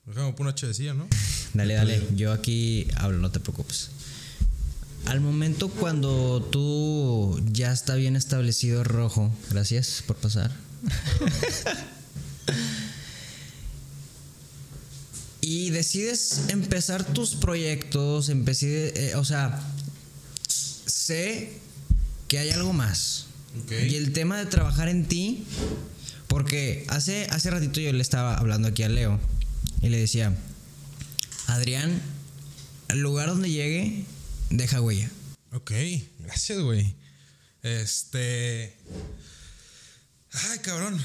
[0.05, 1.07] Déjame poner una chevecilla, ¿no?
[1.53, 2.07] Dale, dale.
[2.15, 3.89] Yo aquí hablo, no te preocupes.
[5.07, 10.51] Al momento cuando tú ya está bien establecido rojo, gracias por pasar.
[15.41, 19.61] y decides empezar tus proyectos, empecé, eh, o sea,
[20.47, 21.53] sé
[22.27, 23.27] que hay algo más.
[23.69, 25.45] Y el tema de trabajar en ti,
[26.27, 29.21] porque hace, hace ratito yo le estaba hablando aquí a Leo
[29.81, 30.35] y le decía,
[31.47, 32.01] Adrián,
[32.89, 34.03] al lugar donde llegue,
[34.49, 35.09] deja huella.
[35.53, 35.71] Ok,
[36.19, 36.95] gracias, güey.
[37.63, 38.77] Este.
[40.31, 40.99] Ay, cabrón.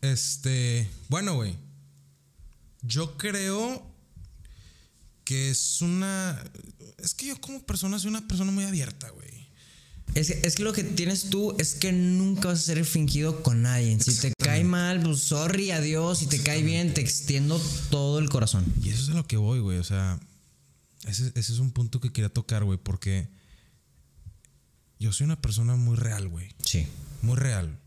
[0.00, 0.88] Este.
[1.08, 1.54] Bueno, güey.
[2.82, 3.86] Yo creo
[5.24, 6.42] que es una.
[6.98, 9.30] Es que yo como persona soy una persona muy abierta, güey.
[10.14, 13.42] Es que, es que lo que tienes tú es que nunca vas a ser fingido
[13.42, 13.98] con nadie.
[14.00, 16.18] Si te cae mal, pues sorry, adiós.
[16.18, 17.60] Si te cae bien, te extiendo
[17.90, 18.64] todo el corazón.
[18.82, 19.78] Y eso es a lo que voy, güey.
[19.78, 20.18] O sea,
[21.06, 23.28] ese, ese es un punto que quería tocar, güey, porque
[24.98, 26.48] yo soy una persona muy real, güey.
[26.64, 26.86] Sí.
[27.22, 27.78] Muy real.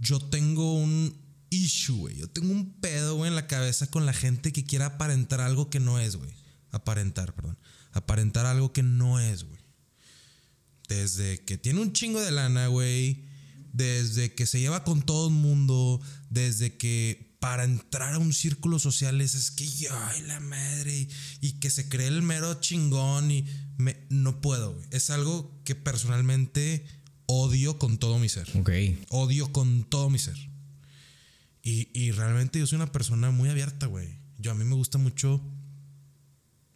[0.00, 1.16] Yo tengo un
[1.50, 2.16] issue, güey.
[2.16, 5.70] Yo tengo un pedo, güey, en la cabeza con la gente que quiera aparentar algo
[5.70, 6.30] que no es, güey.
[6.70, 7.58] Aparentar, perdón.
[7.92, 9.58] Aparentar algo que no es, güey.
[10.88, 13.24] Desde que tiene un chingo de lana, güey.
[13.72, 16.00] Desde que se lleva con todo el mundo.
[16.28, 20.96] Desde que para entrar a un círculo social es, es que yo, ay, la madre.
[20.96, 21.08] Y,
[21.40, 23.30] y que se cree el mero chingón.
[23.30, 24.86] Y me, no puedo, güey.
[24.90, 26.84] Es algo que personalmente
[27.26, 28.48] odio con todo mi ser.
[28.58, 28.70] Ok.
[29.10, 30.36] Odio con todo mi ser.
[31.62, 34.18] Y, y realmente yo soy una persona muy abierta, güey.
[34.38, 35.40] Yo a mí me gusta mucho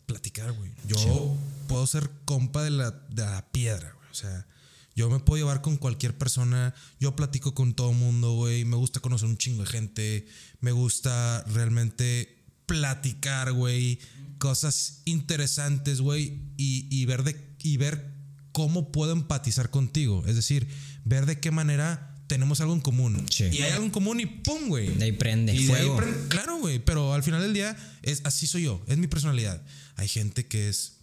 [0.07, 0.71] platicar, güey.
[0.87, 1.37] Yo
[1.69, 4.11] puedo ser compa de la, de la piedra, güey.
[4.11, 4.47] O sea,
[4.95, 6.75] yo me puedo llevar con cualquier persona.
[7.01, 8.65] Yo platico con todo mundo, güey.
[8.65, 10.27] Me gusta conocer un chingo de gente.
[10.61, 13.99] Me gusta realmente platicar, güey.
[14.39, 16.41] Cosas interesantes, güey.
[16.57, 18.13] Y, y ver de, y ver
[18.53, 20.25] cómo puedo empatizar contigo.
[20.27, 20.67] Es decir,
[21.05, 23.27] ver de qué manera tenemos algo en común.
[23.31, 23.45] Sí.
[23.53, 24.89] Y hay algo en común y ¡pum, güey!
[24.95, 25.97] De ahí prende Y de ahí fuego.
[26.01, 29.63] prende- claro, güey, pero al final del día es así soy yo, es mi personalidad.
[29.97, 30.99] Hay gente que es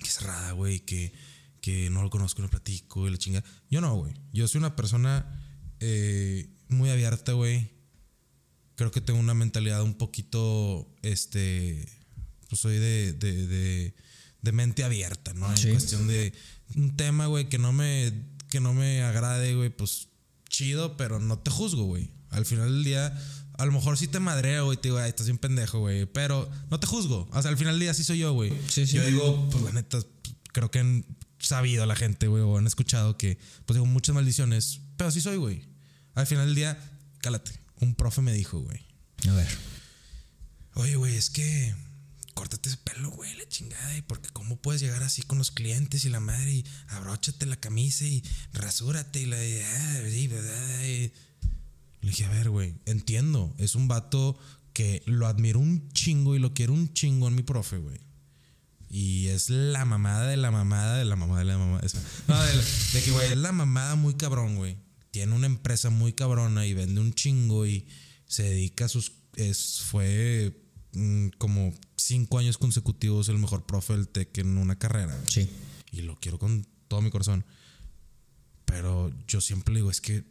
[0.00, 1.12] que es cerrada, güey, que,
[1.62, 3.42] que no lo conozco, no platico y la chinga.
[3.70, 4.12] Yo no, güey.
[4.32, 5.40] Yo soy una persona
[5.78, 7.70] eh, muy abierta, güey.
[8.74, 11.86] Creo que tengo una mentalidad un poquito, este,
[12.48, 13.94] pues soy de, de, de,
[14.42, 15.56] de mente abierta, ¿no?
[15.56, 15.68] Sí.
[15.68, 16.32] En cuestión de
[16.74, 18.12] un tema, güey, que no me,
[18.50, 20.08] que no me agrade, güey, pues
[20.48, 22.10] chido, pero no te juzgo, güey.
[22.30, 23.16] Al final del día,
[23.56, 26.50] a lo mejor sí te madreo, güey, te digo, ay, estás bien pendejo, güey, pero
[26.70, 27.28] no te juzgo.
[27.30, 28.52] O sea, al final del día sí soy yo, güey.
[28.68, 28.96] Sí, sí.
[28.96, 30.00] Yo digo, pues la neta,
[30.52, 31.04] creo que
[31.42, 35.36] sabido la gente, güey, o han escuchado que, pues digo, muchas maldiciones, pero sí soy,
[35.36, 35.64] güey.
[36.14, 36.78] Al final del día,
[37.18, 37.52] cálate.
[37.80, 38.80] Un profe me dijo, güey.
[39.28, 39.48] A ver.
[40.74, 41.74] Oye, güey, es que
[42.34, 43.96] córtate ese pelo, güey, la chingada.
[43.96, 46.52] ¿Y porque cómo puedes llegar así con los clientes y la madre?
[46.52, 48.22] Y abróchate la camisa y
[48.52, 49.44] rasúrate y la.
[49.44, 51.12] y, ah, y, Le
[52.10, 53.54] dije, a ver, güey, entiendo.
[53.58, 54.38] Es un vato
[54.72, 58.00] que lo admiro un chingo y lo quiero un chingo en mi profe, güey.
[58.94, 61.80] Y es la mamada de la mamada de la mamada de la mamada.
[61.82, 61.98] esa.
[62.28, 62.52] No, de,
[62.92, 64.76] de que, güey, es la mamada muy cabrón, güey.
[65.10, 67.88] Tiene una empresa muy cabrona y vende un chingo y
[68.26, 69.12] se dedica a sus.
[69.36, 70.62] Es, fue
[70.92, 75.18] mm, como cinco años consecutivos el mejor profe del TEC en una carrera.
[75.26, 75.48] Sí.
[75.90, 77.46] Y lo quiero con todo mi corazón.
[78.66, 80.22] Pero yo siempre le digo, es que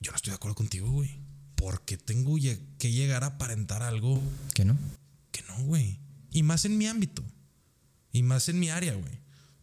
[0.00, 1.20] yo no estoy de acuerdo contigo, güey.
[1.54, 2.36] Porque tengo
[2.80, 4.20] que llegar a aparentar algo
[4.54, 4.76] ¿Qué no?
[5.30, 6.00] que no, güey.
[6.32, 7.22] Y más en mi ámbito.
[8.18, 9.12] Y más en mi área, güey.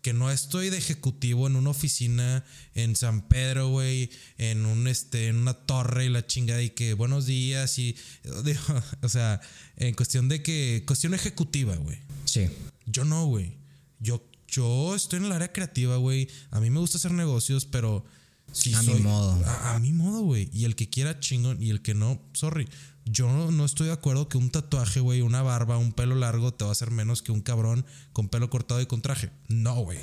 [0.01, 5.27] Que no estoy de ejecutivo en una oficina en San Pedro, güey, en un este,
[5.27, 7.97] en una torre y la chingada y que buenos días y
[8.45, 8.61] digo,
[9.01, 9.41] o sea,
[9.75, 11.97] en cuestión de que cuestión ejecutiva, güey.
[12.23, 12.47] Sí.
[12.85, 13.57] Yo no, güey.
[13.99, 16.29] Yo yo estoy en el área creativa, güey.
[16.51, 18.05] A mí me gusta hacer negocios, pero
[18.53, 19.45] si A mi modo.
[19.45, 20.49] A, a mi modo, güey.
[20.53, 22.69] Y el que quiera chingón y el que no, sorry.
[23.05, 26.53] Yo no, no estoy de acuerdo que un tatuaje, güey, una barba, un pelo largo
[26.53, 29.31] te va a hacer menos que un cabrón con pelo cortado y con traje.
[29.47, 29.99] No, güey.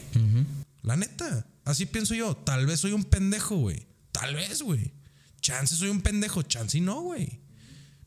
[0.83, 1.47] La neta.
[1.65, 2.37] Así pienso yo.
[2.37, 3.87] Tal vez soy un pendejo, güey.
[4.13, 4.93] Tal vez, güey.
[5.41, 6.43] Chance soy un pendejo.
[6.43, 7.41] Chance y no, güey.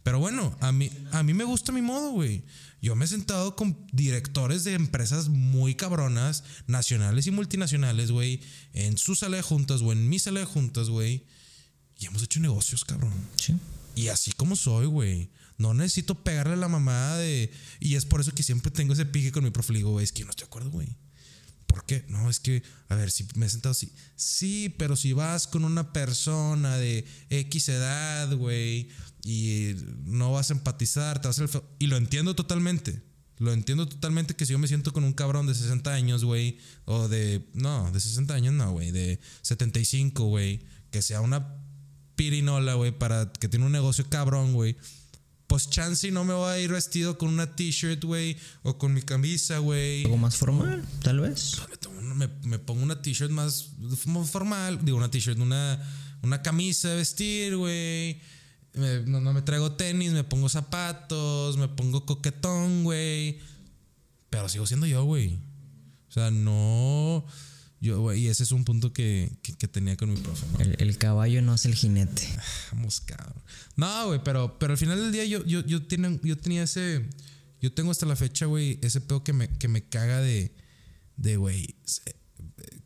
[0.03, 2.45] Pero bueno, a mí, a mí me gusta mi modo, güey.
[2.81, 8.41] Yo me he sentado con directores de empresas muy cabronas, nacionales y multinacionales, güey,
[8.73, 11.25] en su sala de juntas o en mi sala de juntas, güey.
[11.97, 13.11] Y hemos hecho negocios, cabrón.
[13.35, 13.55] Sí.
[13.95, 15.31] Y así como soy, güey.
[15.57, 17.51] No necesito pegarle la mamada de.
[17.79, 19.81] Y es por eso que siempre tengo ese pique con mi profe.
[19.81, 20.97] Güey, es que no estoy de acuerdo, güey.
[21.67, 22.05] ¿Por qué?
[22.07, 23.91] No, es que, a ver, si me he sentado así.
[24.15, 28.89] Sí, pero si vas con una persona de X edad, güey,
[29.23, 31.69] y no vas a empatizar, te vas a hacer el feo.
[31.79, 33.01] Y lo entiendo totalmente.
[33.37, 36.59] Lo entiendo totalmente que si yo me siento con un cabrón de 60 años, güey,
[36.85, 37.49] o de.
[37.53, 41.64] No, de 60 años no, güey, de 75, güey, que sea una
[42.15, 44.77] pirinola, güey, para que tiene un negocio cabrón, güey.
[45.47, 48.93] Pues chance y no me voy a ir vestido con una t-shirt, güey, o con
[48.93, 50.03] mi camisa, güey.
[50.03, 51.61] Algo más formal, tal vez.
[52.43, 53.69] Me, pongo una t-shirt más
[54.25, 54.83] formal.
[54.83, 55.79] Digo, una t-shirt, una,
[56.23, 58.19] una camisa de vestir, güey.
[58.73, 63.39] No, no me traigo tenis, me pongo zapatos, me pongo coquetón, güey.
[64.29, 65.39] Pero sigo siendo yo, güey.
[66.09, 67.25] O sea, no.
[67.85, 70.59] Yo, y ese es un punto que, que- que tenía con mi profe, ¿no?
[70.59, 72.27] El, el caballo no es el jinete.
[72.71, 73.35] Vamos, cabrón.
[73.75, 77.07] No, güey, pero, pero al final del día yo, yo, yo, tiene- yo tenía ese.
[77.61, 80.55] Yo tengo hasta la fecha, güey, ese pedo que me, que me caga de.
[81.17, 81.75] De, güey,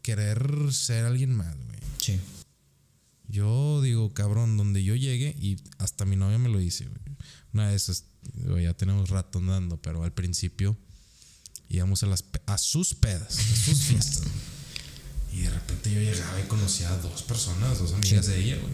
[0.01, 1.79] querer ser alguien más, güey.
[1.99, 2.19] Sí.
[3.27, 7.17] Yo digo, cabrón, donde yo llegue, y hasta mi novia me lo dice, güey.
[7.53, 10.77] Una vez, es- güey, ya tenemos rato andando, pero al principio
[11.67, 14.23] íbamos a, las, a sus pedas, a sus fiestas.
[15.39, 18.73] Y de repente yo llegaba y conocía a dos personas, dos amigas de ella, güey.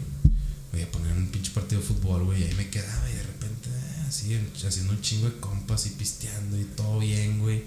[0.72, 3.22] Voy a poner un pinche partido de fútbol, güey, y ahí me quedaba y de
[3.22, 4.36] repente, ah, así,
[4.66, 7.62] haciendo un chingo de compas y pisteando y todo bien, güey.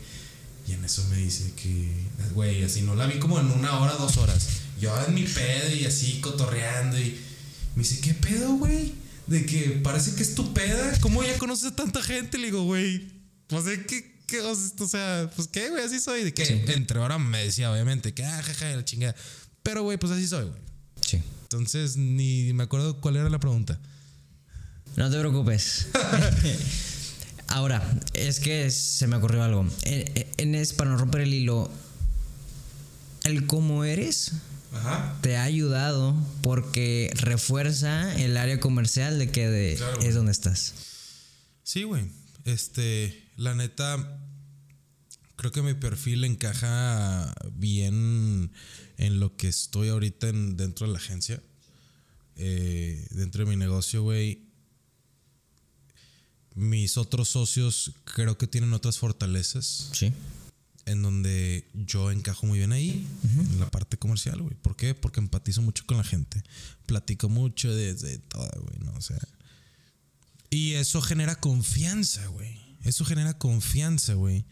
[0.67, 1.93] Y en eso me dice que,
[2.33, 4.45] güey, así no la vi como en una hora, dos horas.
[4.81, 7.17] Yo en mi pedo y así cotorreando y
[7.75, 8.93] me dice, ¿qué pedo, güey?
[9.27, 10.99] De que parece que es tu peda.
[10.99, 12.37] ¿Cómo ya conoces a tanta gente?
[12.37, 13.07] Le digo, güey,
[13.47, 16.23] pues de que, que, o sea, o sea, pues qué, güey, así soy.
[16.23, 16.61] De que Sí.
[16.67, 19.15] entre ahora me decía, obviamente, que ah, jaja, la chingada.
[19.63, 20.59] Pero, güey, pues así soy, güey.
[21.01, 21.21] Sí.
[21.43, 23.79] Entonces, ni me acuerdo cuál era la pregunta.
[24.95, 25.87] No te preocupes.
[27.47, 27.81] Ahora,
[28.13, 29.65] es que se me ocurrió algo.
[29.83, 31.71] En, en es, para no romper el hilo,
[33.23, 34.33] el cómo eres
[34.71, 35.17] Ajá.
[35.21, 39.99] te ha ayudado porque refuerza el área comercial de que de- Claro.
[40.01, 40.73] es donde estás.
[41.63, 42.05] Sí, güey.
[42.45, 44.21] Este, la neta,
[45.37, 48.51] creo que mi perfil encaja bien
[48.97, 51.41] en lo que estoy ahorita en- dentro de la agencia.
[52.35, 54.43] Eh, dentro de mi negocio, güey.
[56.55, 60.11] Mis otros socios creo que tienen otras fortalezas Sí.
[60.85, 64.55] en donde yo encajo muy bien ahí, en la parte comercial, güey.
[64.55, 64.93] ¿Por qué?
[64.95, 66.43] Porque empatizo mucho con la gente.
[66.85, 68.91] Platico mucho desde todo, güey, ¿no?
[68.97, 69.19] O sea.
[70.49, 72.57] Y eso genera confianza, güey.
[72.83, 74.45] Eso genera confianza, güey.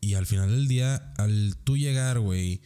[0.00, 2.60] y al final del día, al tú llegar, güey,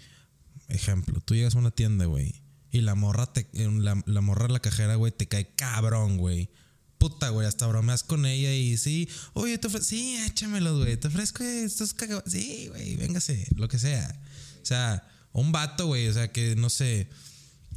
[0.69, 2.35] ejemplo, tú llegas a una tienda, güey,
[2.71, 6.51] y la morra, te, la, la morra la cajera, güey, te cae cabrón, güey.
[6.99, 11.09] Puta, güey, hasta bromeas con ella y sí, oye, te ofrezco, sí, échamelo, güey, te
[11.09, 14.21] ofrezco estos cagados, sí, güey, véngase, lo que sea.
[14.63, 17.09] O sea, un vato, güey, o sea, que no sé,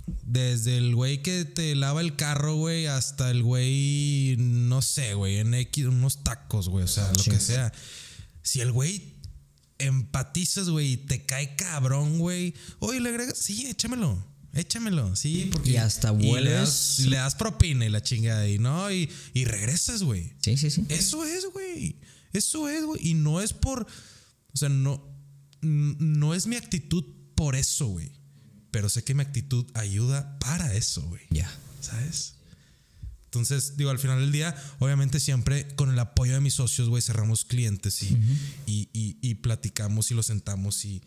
[0.05, 5.37] desde el güey que te lava el carro, güey, hasta el güey, no sé, güey,
[5.37, 7.71] en X, unos tacos, güey, o sea, lo que sea.
[8.41, 9.13] Si el güey
[9.77, 14.33] empatizas, güey, y te cae cabrón, güey, oye, le agregas, sí, échamelo.
[14.53, 15.71] Échamelo, sí, porque.
[15.71, 16.99] Y hasta vuelves.
[16.99, 20.33] Y le, das, propina y la chingada, y no, y, y regresas, güey.
[20.43, 20.85] Sí, sí, sí.
[20.89, 21.99] Eso es, güey.
[22.33, 23.07] Eso es, güey.
[23.07, 23.81] Y no es por.
[23.81, 25.03] O sea, no.
[25.61, 27.03] No es mi actitud
[27.35, 28.11] por eso, güey.
[28.73, 31.21] Pero sé que mi actitud ayuda para eso, güey.
[31.29, 31.47] Ya.
[31.79, 32.33] ¿Sabes?
[33.25, 37.03] Entonces, digo, al final del día, obviamente siempre con el apoyo de mis socios, güey,
[37.03, 38.17] cerramos clientes y,
[38.65, 41.03] y, y, y, platicamos y lo sentamos y...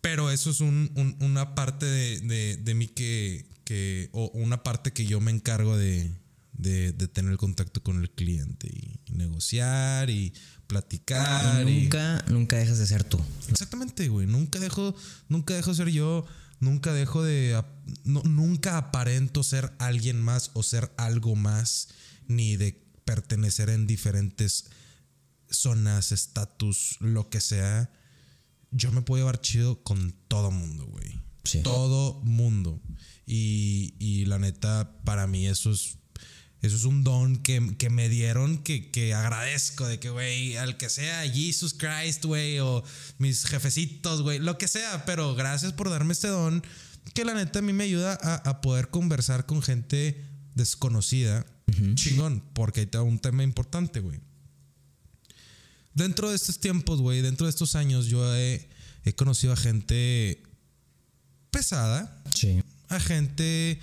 [0.00, 4.62] Pero eso es un, un, una parte de, de, de mí que, que, o una
[4.62, 6.10] parte que yo me encargo de,
[6.58, 10.32] de, de tener contacto con el cliente y, negociar y
[10.66, 11.66] platicar.
[11.68, 13.20] Y nunca, nunca dejas de ser tú.
[13.48, 14.26] Exactamente, güey.
[14.26, 14.94] Nunca dejo,
[15.28, 16.26] nunca dejo de ser yo.
[16.58, 17.62] Nunca dejo de.
[18.04, 21.88] No, nunca aparento ser alguien más o ser algo más.
[22.28, 24.66] Ni de pertenecer en diferentes
[25.50, 27.90] zonas, estatus, lo que sea.
[28.70, 31.20] Yo me puedo llevar chido con todo mundo, güey.
[31.44, 31.62] Sí.
[31.62, 32.82] Todo mundo.
[33.26, 35.98] Y, y la neta, para mí eso es
[36.62, 39.86] eso es un don que, que me dieron que, que, agradezco.
[39.86, 42.82] De que, güey, al que sea, Jesus Christ, güey, o
[43.18, 45.04] mis jefecitos, güey, lo que sea.
[45.04, 46.62] Pero gracias por darme este don
[47.14, 51.46] que la neta a mí me ayuda a, a poder conversar con gente desconocida.
[51.68, 51.94] Uh -huh.
[51.94, 54.20] Chingón, porque ahí está un tema importante, güey.
[55.94, 58.68] Dentro de estos tiempos, güey, dentro de estos años, yo he,
[59.04, 60.42] he conocido a gente
[61.50, 62.22] pesada.
[62.34, 62.62] Sí.
[62.88, 63.80] A gente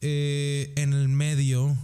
[0.00, 1.76] eh, en el medio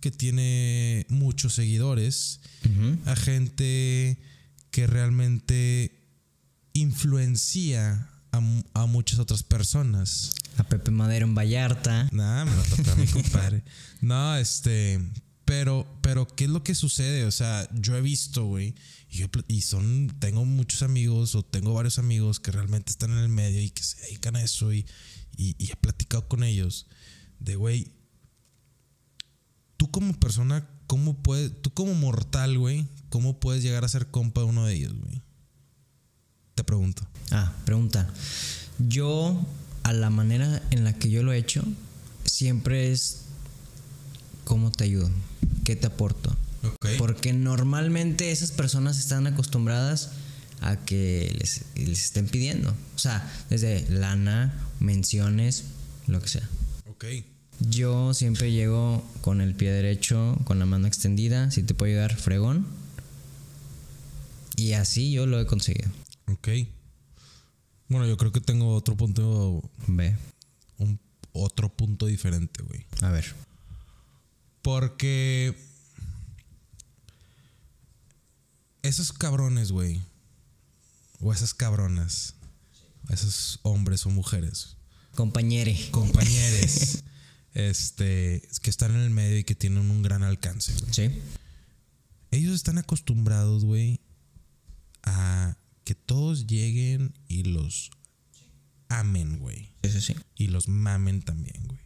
[0.00, 3.06] que tiene muchos seguidores, uh -huh.
[3.06, 4.18] a gente
[4.70, 5.92] que realmente
[6.72, 8.40] influencia a,
[8.74, 10.32] a, muchas otras personas.
[10.56, 12.08] A Pepe Madero en Vallarta.
[12.12, 13.62] Nah, me lo toca a mi compadre.
[14.00, 15.00] No, este.
[15.44, 17.24] Pero, pero, ¿qué es lo que sucede?
[17.24, 18.74] O sea, yo he visto, güey,
[19.10, 23.30] y, y, son, tengo muchos amigos o tengo varios amigos que realmente están en el
[23.30, 24.86] medio y que se dedican a eso y,
[25.36, 26.86] y, y he platicado con ellos
[27.40, 27.90] de, güey,
[29.78, 34.42] tú como persona, ¿cómo puedes, tú como mortal, güey, cómo puedes llegar a ser compa
[34.42, 35.22] de uno de ellos, güey?
[36.54, 37.08] Te pregunto.
[37.30, 38.12] Ah, pregunta.
[38.78, 39.40] Yo,
[39.84, 41.64] a la manera en la que yo lo he hecho,
[42.24, 43.22] siempre es
[44.44, 45.10] cómo te ayudo,
[45.64, 46.36] qué te aporto.
[46.74, 46.98] Okay.
[46.98, 50.10] Porque normalmente esas personas están acostumbradas
[50.60, 52.74] a que les, les estén pidiendo.
[52.96, 55.64] O sea, desde lana, menciones,
[56.08, 56.48] lo que sea.
[56.90, 57.04] Ok.
[57.60, 61.50] Yo siempre llego con el pie derecho, con la mano extendida.
[61.50, 62.66] Si te puedo ayudar, fregón.
[64.56, 65.90] Y así yo lo he conseguido.
[66.26, 66.48] Ok.
[67.88, 69.62] Bueno, yo creo que tengo otro punto.
[69.86, 70.16] B.
[70.78, 71.00] Un,
[71.32, 72.86] otro punto diferente, güey.
[73.02, 73.34] A ver.
[74.62, 75.56] Porque.
[78.82, 80.00] Esos cabrones, güey.
[81.20, 82.34] O esas cabronas.
[83.08, 84.76] Esos hombres o mujeres.
[85.14, 85.76] Compañere.
[85.90, 87.02] Compañeres.
[87.58, 88.42] este.
[88.62, 90.72] Que están en el medio y que tienen un gran alcance.
[90.90, 91.10] Sí.
[92.30, 94.00] Ellos están acostumbrados, güey.
[95.02, 97.90] A que todos lleguen y los
[98.88, 99.72] amen, güey.
[99.82, 100.16] Sí, sí, sí.
[100.34, 101.80] Y los mamen también, güey.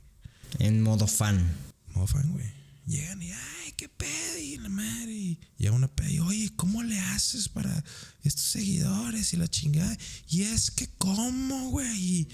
[0.58, 1.48] En modo fan.
[1.94, 2.61] Modo fan, güey.
[2.86, 5.12] Llegan y, ay, qué pedo, y la madre.
[5.12, 7.84] Y llega una pedo y, oye, ¿cómo le haces para
[8.24, 9.96] estos seguidores y la chingada?
[10.28, 12.28] Y es que, ¿cómo, güey?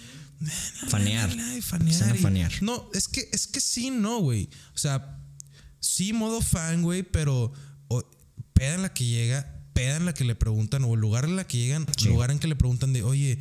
[0.88, 1.30] Fanear.
[1.30, 2.62] Y fanear, y, fanear.
[2.62, 4.49] No, es que, es que sí, no, güey.
[4.74, 5.20] O sea,
[5.80, 7.53] sí, modo fan, güey, pero
[7.88, 8.11] o,
[8.55, 11.36] peda en la que llega, peda en la que le preguntan, o el lugar en
[11.36, 12.09] la que llegan, sí.
[12.09, 13.38] lugar en que le preguntan de, oye,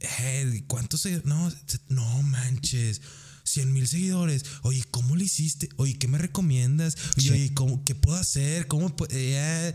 [0.00, 1.26] eh, ¿cuántos seguidores?
[1.26, 1.50] No,
[1.88, 3.00] no manches.
[3.44, 4.44] 100 mil seguidores.
[4.62, 5.68] Oye, ¿cómo lo hiciste?
[5.76, 6.96] Oye, ¿qué me recomiendas?
[7.16, 7.30] Sí.
[7.30, 8.66] Oye, ¿cómo, ¿qué puedo hacer?
[8.66, 9.74] ¿Cómo eh,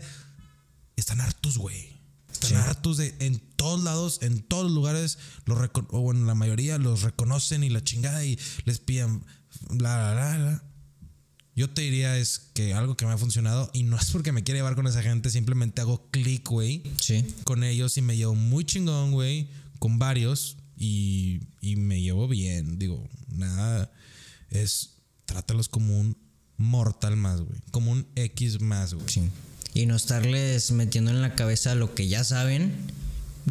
[0.96, 2.00] Están hartos, güey.
[2.30, 2.56] Están sí.
[2.56, 5.58] hartos de en todos lados, en todos los lugares, los
[5.90, 9.24] o bueno, la mayoría los reconocen y la chingada y les piden
[9.70, 10.64] la, la, la.
[11.56, 14.42] Yo te diría es que algo que me ha funcionado y no es porque me
[14.42, 16.82] quiera llevar con esa gente, simplemente hago clic, güey.
[17.00, 17.24] Sí.
[17.44, 19.48] Con ellos y me llevo muy chingón, güey.
[19.78, 22.78] Con varios y, y me llevo bien.
[22.78, 23.92] Digo, nada.
[24.50, 24.96] Es.
[25.26, 26.16] Trátalos como un
[26.56, 27.60] mortal más, güey.
[27.70, 29.08] Como un X más, güey.
[29.08, 29.22] Sí.
[29.74, 32.72] y no estarles metiendo en la cabeza lo que ya saben.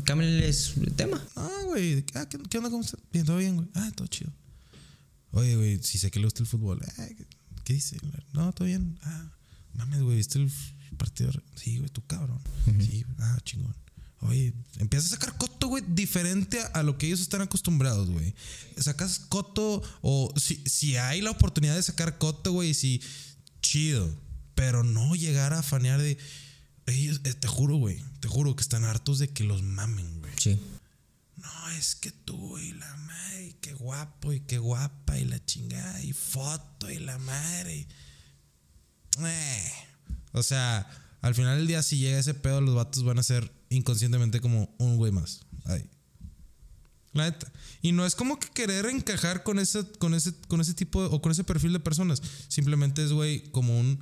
[0.04, 1.26] Cámbienles el tema.
[1.36, 2.06] Ah, güey.
[2.16, 2.70] Ah, ¿qué, qué onda?
[2.70, 3.00] ¿Cómo estás?
[3.14, 3.68] Bien, todo bien, güey.
[3.74, 4.32] Ah, todo chido.
[5.32, 6.80] Oye, güey, si sé que le gusta el fútbol.
[6.96, 7.26] ¿qué,
[7.64, 7.98] qué dice?
[8.34, 8.98] No, todo bien.
[9.04, 9.32] Ah,
[9.74, 10.52] mames, güey, ¿viste el
[10.98, 11.32] partido?
[11.56, 12.40] Sí, güey, tú cabrón.
[12.80, 13.76] Sí, ah, chingón.
[14.22, 18.36] Oye, empieza a sacar coto, güey, diferente a, a lo que ellos están acostumbrados, güey.
[18.78, 23.02] Sacas coto o si, si hay la oportunidad de sacar coto, güey, si
[23.62, 24.14] chido.
[24.56, 26.18] Pero no llegar a fanear de...
[26.86, 30.34] Ellos, eh, te juro, güey, te juro que están hartos de que los mamen, güey.
[30.38, 30.60] Sí.
[31.38, 36.02] No, es que tú y la madre, qué guapo y qué guapa y la chingada
[36.02, 37.88] y foto y la madre.
[39.20, 39.72] Eh.
[40.34, 40.90] O sea,
[41.22, 44.74] al final del día, si llega ese pedo, los vatos van a ser inconscientemente como
[44.80, 45.42] un güey más.
[45.66, 45.86] Ahí.
[47.14, 47.52] La neta.
[47.82, 51.10] Y no es como que querer encajar con ese, con ese, con ese tipo de-
[51.16, 52.22] o con ese perfil de personas.
[52.48, 54.00] Simplemente es, güey, como un.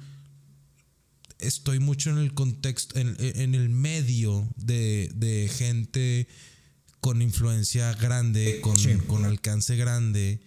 [1.39, 6.27] Estoy mucho en el contexto, en, en el medio de, de gente
[6.99, 8.95] con influencia grande, con, Sí.
[9.07, 10.41] con alcance grande.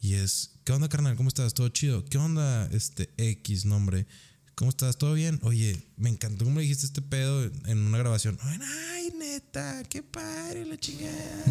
[0.00, 1.14] Y es, ¿qué onda, carnal?
[1.16, 1.54] ¿Cómo estás?
[1.54, 2.04] ¿Todo chido?
[2.04, 4.06] ¿Qué onda, este X nombre?
[4.54, 4.96] ¿Cómo estás?
[4.98, 5.40] ¿Todo bien?
[5.42, 8.38] Oye, me encantó cómo me dijiste este pedo en una grabación.
[8.40, 11.44] Ay, neta, qué padre la chingada.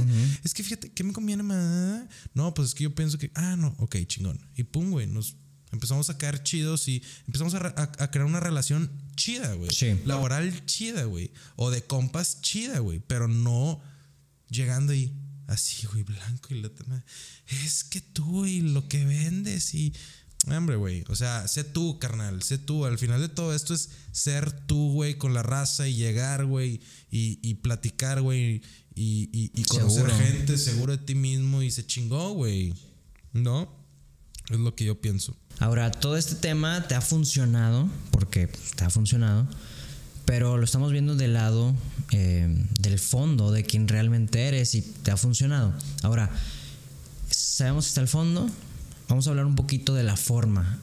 [0.44, 2.06] Es que fíjate, ¿qué me conviene más?
[2.34, 4.40] No, pues es que yo pienso que, ah, no, ok, chingón.
[4.56, 5.36] Y pum, güey, nos
[5.74, 9.70] empezamos a caer chidos y empezamos a, re- a- a crear una relación chida, güey.
[9.72, 10.00] Sí.
[10.06, 11.32] Laboral chida, güey.
[11.58, 13.00] O de compas chida, güey.
[13.00, 13.82] Pero no
[14.50, 15.14] llegando ahí
[15.48, 16.72] así, güey, blanco y la.
[17.66, 19.94] Es que tú y lo que vendes y.
[20.48, 21.04] Hombre, güey.
[21.08, 22.42] O sea, sé tú, carnal.
[22.44, 22.86] Sé tú.
[22.86, 26.82] Al final de todo esto es ser tú, güey, con la raza y llegar, güey.
[27.10, 28.62] Y, y platicar, güey.
[28.96, 30.16] Y, y, y conocer Seguro.
[30.18, 32.74] gente seguro de ti mismo y se chingó, güey.
[33.32, 33.74] ¿No?
[34.50, 35.36] Es lo que yo pienso.
[35.60, 39.48] Ahora, todo este tema te ha funcionado, porque te ha funcionado,
[40.26, 41.74] pero lo estamos viendo del lado
[42.12, 45.74] eh, del fondo, de quién realmente eres y te ha funcionado.
[46.02, 46.30] Ahora,
[47.30, 48.50] sabemos que está el fondo,
[49.14, 50.80] vamos a hablar un poquito de la forma.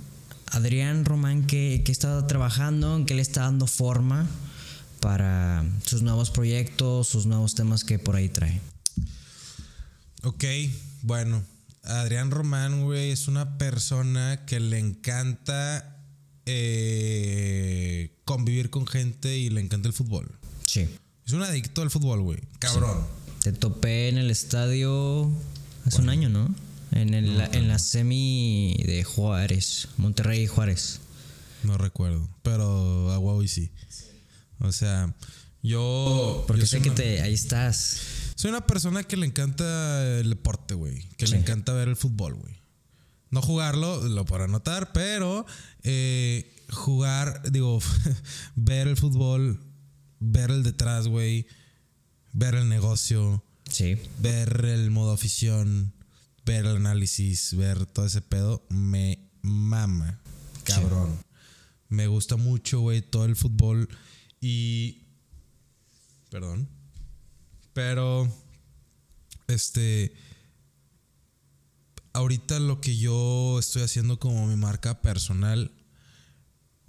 [0.52, 2.94] Adrián Román, ¿qué, qué está trabajando?
[2.94, 4.28] ¿En qué le está dando forma
[5.00, 8.60] para sus nuevos proyectos, sus nuevos temas que por ahí trae?
[10.22, 10.44] Ok,
[11.02, 11.42] bueno.
[11.82, 15.96] Adrián Román, güey, es una persona que le encanta
[16.46, 20.38] eh, convivir con gente y le encanta el fútbol.
[20.66, 20.88] Sí.
[21.26, 22.38] Es un adicto al fútbol, güey.
[22.60, 23.04] Cabrón.
[23.42, 25.28] Te topé en el estadio
[25.84, 26.54] hace un año, ¿no?
[26.92, 31.00] En, el- en la semi de Juárez, Monterrey y Juárez.
[31.62, 32.28] No recuerdo.
[32.42, 33.70] Pero a Huawei sí.
[34.58, 35.14] O sea,
[35.62, 36.44] yo.
[36.46, 38.00] Porque yo sé que una- te, ahí estás.
[38.34, 41.08] Soy una persona que le encanta el deporte, güey.
[41.16, 41.32] Que Sí.
[41.34, 42.58] le encanta ver el fútbol, güey.
[43.30, 45.46] No jugarlo, lo podrá notar, pero
[45.84, 47.78] eh, jugar, digo,
[48.56, 49.60] ver el fútbol,
[50.18, 51.46] ver el detrás, güey.
[52.32, 53.96] Ver el negocio, Sí.
[54.18, 55.92] ver el modo afición,
[56.50, 60.20] ver el análisis, ver todo ese pedo, me mama.
[60.64, 61.16] Cabrón.
[61.88, 63.88] Me gusta mucho, güey, todo el fútbol.
[64.40, 65.04] Y.
[66.28, 66.68] Perdón.
[67.72, 68.28] Pero.
[69.46, 70.12] Este.
[72.12, 75.70] Ahorita lo que yo estoy haciendo como mi marca personal.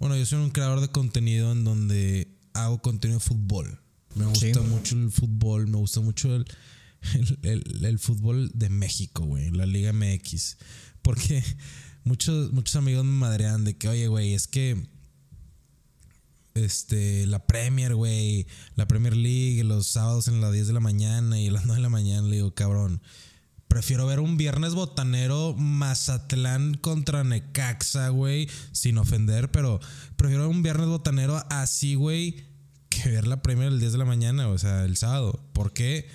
[0.00, 3.80] Bueno, yo soy un creador de contenido en donde hago contenido de fútbol.
[4.16, 4.60] Me gusta Sí.
[4.68, 6.44] mucho el fútbol, me gusta mucho el,
[7.42, 10.56] el, el- fútbol de México, güey, la Liga MX.
[11.02, 11.42] Porque
[12.04, 14.88] muchos, muchos amigos me madrean de que, oye, güey, es que
[16.54, 18.46] este, la Premier, güey,
[18.76, 21.82] la Premier League, los sábados en las 10 de la mañana y las 9 de
[21.82, 23.00] la mañana, le digo, cabrón,
[23.68, 29.80] prefiero ver un viernes botanero Mazatlán contra Necaxa, güey, sin ofender, pero
[30.16, 32.44] prefiero ver un viernes botanero así, güey,
[32.90, 35.48] que ver la Premier el 10 de la mañana, o sea, el sábado.
[35.54, 36.06] ¿Por qué?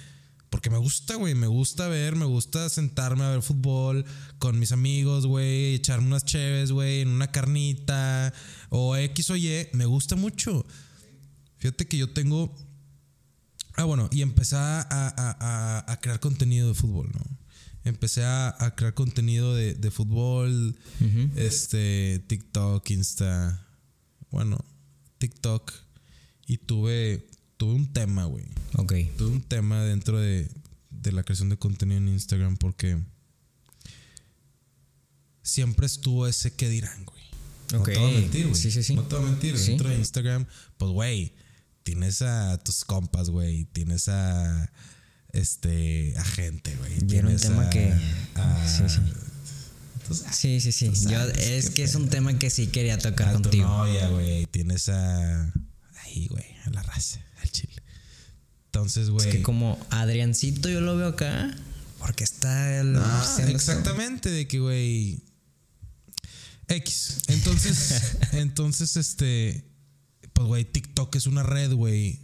[0.49, 4.05] Porque me gusta, güey, me gusta ver, me gusta sentarme a ver fútbol
[4.39, 8.33] con mis amigos, güey, echarme unas cheves, güey, en una carnita
[8.69, 10.65] o X o Y, me gusta mucho.
[11.57, 12.55] Fíjate que yo tengo...
[13.75, 17.37] Ah, bueno, y empecé a, a- a- a crear contenido de fútbol, ¿no?
[17.83, 20.75] Empecé a, a crear contenido de, de fútbol,
[21.35, 23.65] este, TikTok, Insta,
[24.31, 24.63] bueno,
[25.19, 25.71] TikTok,
[26.47, 28.45] y tuve, tuve un tema, güey.
[28.75, 28.93] Ok.
[29.17, 30.49] Tuve un tema dentro de,
[30.89, 32.97] de la creación de contenido en Instagram porque
[35.43, 37.17] siempre estuvo ese que dirán, güey.
[37.71, 37.85] No Ok.
[37.93, 38.55] te voy a mentir, güey.
[38.55, 38.95] Sí, sí, sí.
[38.95, 39.57] No te voy a mentir.
[39.57, 39.69] Sí.
[39.71, 40.45] Dentro de Instagram,
[40.77, 41.33] pues, güey,
[41.83, 43.65] tienes a tus compas, güey.
[43.65, 44.71] Tienes a,
[45.33, 46.93] este, a gente, güey.
[47.17, 47.93] Era un tema a- que-
[48.35, 48.99] a- sí, sí.
[50.07, 53.33] pues, Sí, sí, Yo, sabes es que es un tema que sí quería tocar a
[53.37, 53.67] tu contigo.
[53.67, 54.45] novia, güey.
[54.45, 55.51] Tienes a,
[56.03, 56.45] ahí, güey,
[56.77, 57.73] la raza, al chile.
[58.65, 59.27] Entonces, güey.
[59.27, 61.55] Es que como Adriancito yo lo veo acá.
[61.99, 62.95] Porque está el.
[62.97, 65.23] Ah, exactamente, de que, güey.
[66.67, 67.23] X.
[67.27, 69.63] Entonces, entonces, este.
[70.33, 72.19] Pues, güey, TikTok es una red, güey.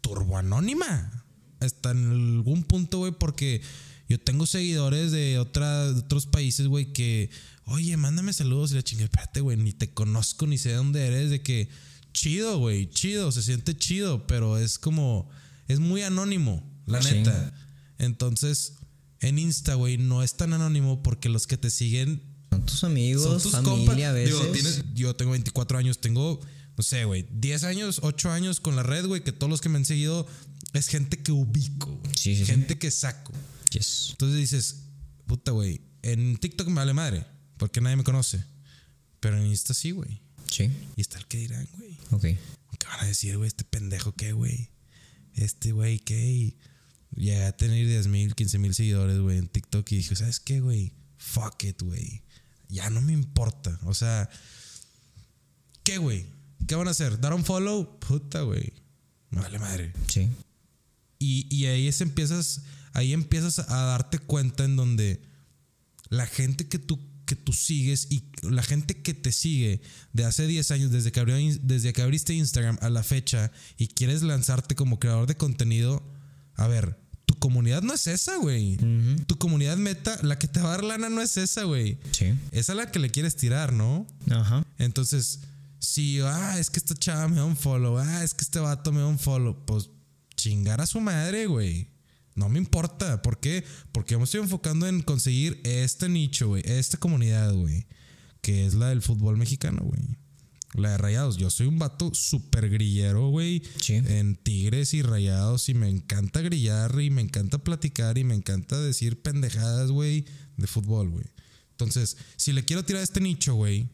[0.00, 1.24] Turboanónima.
[1.60, 3.60] Hasta en algún punto, güey, porque
[4.08, 7.30] yo tengo seguidores de, otra- de otros países, güey, que.
[7.64, 11.06] Oye, mándame saludos y la chingue, espérate, güey, ni te conozco, ni sé de dónde
[11.06, 11.68] eres, de que.
[12.20, 15.30] Chido, güey, chido, se siente chido, pero es como.
[15.68, 17.14] Es muy anónimo, la Sí.
[17.14, 17.54] neta.
[17.98, 18.74] Entonces,
[19.20, 23.22] en Insta, güey, no es tan anónimo porque los que te siguen Son tus amigos,
[23.22, 24.04] son tus familia compas.
[24.04, 24.34] a veces.
[24.40, 26.40] Digo, tienes- yo tengo 24 años, tengo,
[26.76, 29.68] no sé, güey, 10 años, 8 años con la red, güey, que todos los que
[29.68, 30.26] me han seguido
[30.72, 32.00] es gente que ubico.
[32.16, 32.46] Sí, sí, sí.
[32.46, 33.32] gente que saco.
[33.70, 34.08] Yes.
[34.10, 34.76] Entonces dices,
[35.26, 37.24] puta, güey, en TikTok me vale madre,
[37.58, 38.42] porque nadie me conoce.
[39.20, 40.20] Pero en Insta sí, güey.
[40.50, 40.70] Sí.
[40.96, 41.98] Y está el que dirán, güey.
[42.10, 42.22] Ok.
[42.78, 43.48] ¿Qué van a decir, güey?
[43.48, 44.70] Este pendejo, ¿qué, güey?
[45.34, 46.26] Este, güey, ¿qué?
[46.26, 46.56] Y
[47.14, 50.60] Llegué a tener 10 mil, 15 mil seguidores, güey, en TikTok y dije, ¿sabes qué,
[50.60, 50.92] güey?
[51.16, 52.22] Fuck it, güey.
[52.68, 53.78] Ya no me importa.
[53.84, 54.28] O sea,
[55.82, 56.26] ¿qué, güey?
[56.66, 57.18] ¿Qué van a hacer?
[57.20, 57.98] ¿Dar un follow?
[57.98, 58.72] Puta, güey.
[59.30, 59.92] Me vale madre.
[60.06, 60.28] Sí.
[61.18, 65.22] Y, y ahí es empiezas, ahí empiezas a darte cuenta en donde
[66.10, 69.82] la gente que tú, que tú sigues y la gente que te sigue
[70.14, 73.88] de hace 10 años, desde que, abrió, desde que abriste Instagram a la fecha y
[73.88, 76.02] quieres lanzarte como creador de contenido,
[76.54, 78.78] a ver, tu comunidad no es esa, güey.
[79.26, 81.98] Tu comunidad meta, la que te va a dar lana no es esa, güey.
[82.12, 82.32] Sí.
[82.50, 84.06] Esa es la que le quieres tirar, ¿no?
[84.30, 84.64] Ajá.
[84.78, 85.40] Entonces,
[85.78, 88.90] si, ah, es que esta chava me da un follow, ah, es que este vato
[88.90, 89.90] me da un follow, pues
[90.34, 91.88] chingar a su madre, güey.
[92.38, 93.20] No me importa.
[93.20, 93.64] ¿Por qué?
[93.92, 97.86] Porque yo me estoy enfocando en conseguir este nicho, güey, esta comunidad, güey,
[98.40, 100.00] que es la del fútbol mexicano, güey.
[100.74, 101.38] La de rayados.
[101.38, 103.62] Yo soy un vato súper grillero, güey.
[103.80, 103.94] Sí.
[103.94, 105.68] En tigres y rayados.
[105.68, 110.26] Y me encanta grillar y me encanta platicar y me encanta decir pendejadas, güey,
[110.56, 111.26] de fútbol, güey.
[111.70, 113.88] Entonces, si le quiero tirar a este nicho, güey,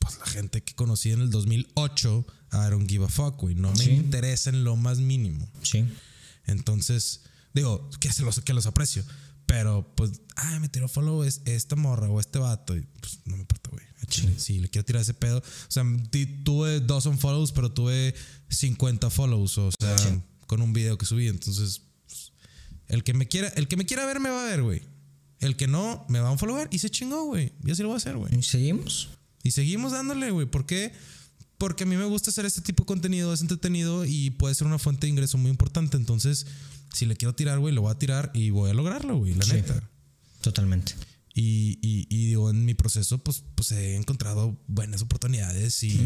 [0.00, 3.54] pues la gente que conocí en el 2008, I don't give a fuck, güey.
[3.54, 5.48] No me interesa en lo más mínimo.
[5.62, 5.86] Sí.
[6.46, 7.22] Entonces,
[7.54, 9.04] digo, que, se los, que los aprecio.
[9.46, 12.76] Pero, pues, ah, me tiró follow es, esta morra o este vato.
[12.76, 13.84] Y, pues, no me importa, güey.
[14.08, 15.38] Chile, Sí, le quiero tirar ese pedo.
[15.38, 15.84] O sea,
[16.44, 18.14] tuve dos follows, pero tuve
[18.48, 19.58] 50 follows.
[19.58, 20.20] O sea, Sí.
[20.46, 21.28] con un video que subí.
[21.28, 22.32] Entonces, pues,
[22.88, 24.82] el que me quiera, el que me quiera ver, me va a ver, güey.
[25.38, 27.52] El que no, me va a follower y se chingó, güey.
[27.64, 28.34] Y así lo voy a hacer, güey.
[28.38, 29.10] ¿Y seguimos?
[29.42, 30.46] Y seguimos dándole, güey.
[30.46, 30.92] ¿Por qué?
[30.92, 30.96] Porque
[31.66, 34.78] a mí me gusta hacer este tipo de contenido, es entretenido y puede ser una
[34.78, 35.96] fuente de ingreso muy importante.
[35.96, 36.46] Entonces,
[36.92, 39.44] si le quiero tirar, güey, lo voy a tirar y voy a lograrlo, güey, la
[39.44, 39.52] Sí.
[39.54, 39.88] neta.
[40.40, 40.94] Totalmente.
[41.34, 45.98] Y, y, y digo, en mi proceso, pues, pues he encontrado buenas oportunidades y,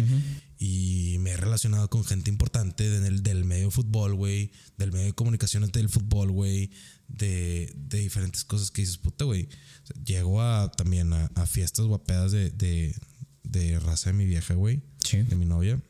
[0.58, 5.06] y me he relacionado con gente importante del, del medio de fútbol, güey, del medio
[5.06, 6.70] de comunicaciones del fútbol, güey,
[7.08, 9.48] de, de diferentes cosas que dices, puta, güey.
[9.82, 12.94] O sea, llego a, también a, a fiestas guapeadas de, de,
[13.42, 15.22] de raza de mi vieja, güey, Sí.
[15.22, 15.80] de mi novia.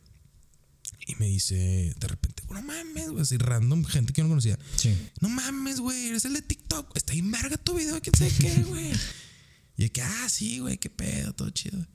[1.09, 4.59] Y me dice de repente, no mames, güey, así random, gente que yo no conocía.
[4.75, 4.97] Sí.
[5.21, 6.97] No mames, güey, eres el de TikTok.
[6.97, 8.91] Está bien verga tu video, quién sabe qué, güey.
[9.77, 11.87] y de que, ah, sí, güey, qué pedo, todo chido.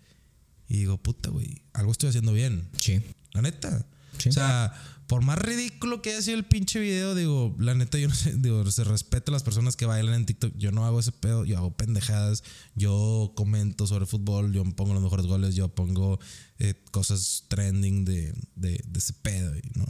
[0.69, 2.69] Y digo, puta, güey, algo estoy haciendo bien.
[2.79, 3.01] Sí.
[3.33, 3.85] La neta.
[4.17, 4.29] Sí.
[4.29, 4.73] O sea,
[5.11, 8.33] por más ridículo que haya sido el pinche video, digo, la neta, yo no sé,
[8.37, 10.55] digo, se respeta a las personas que bailan en TikTok.
[10.55, 12.45] Yo no hago ese pedo, yo hago pendejadas.
[12.75, 16.17] Yo comento sobre fútbol, yo pongo los mejores goles, yo pongo
[16.59, 19.85] eh, cosas trending de, de, de ese pedo, ¿no?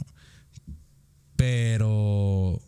[1.36, 2.60] Pero.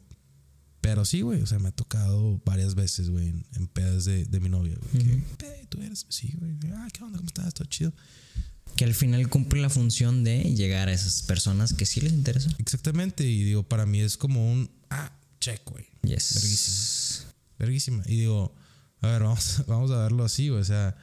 [0.80, 1.42] Pero sí, güey.
[1.42, 4.76] O sea, me ha tocado varias veces, güey, en, en pedas de, de mi novia,
[4.92, 5.04] güey.
[5.04, 6.06] que, "Pe, tú eres.
[6.08, 6.52] Sí, güey.
[6.76, 7.18] Ah, ¿qué onda?
[7.18, 7.52] ¿Cómo estás?
[7.52, 7.92] Todo chido.
[8.76, 12.50] Que al final cumple la función de llegar a esas personas que sí les interesa.
[12.58, 13.24] Exactamente.
[13.24, 14.70] Y digo, para mí es como un.
[14.90, 15.86] Ah, check, güey.
[16.02, 16.34] Yes.
[16.34, 17.32] Verguísima.
[17.58, 18.02] Verguísima.
[18.06, 18.54] Y digo,
[19.00, 20.60] a ver, vamos, vamos a verlo así, güey.
[20.60, 20.96] O sea,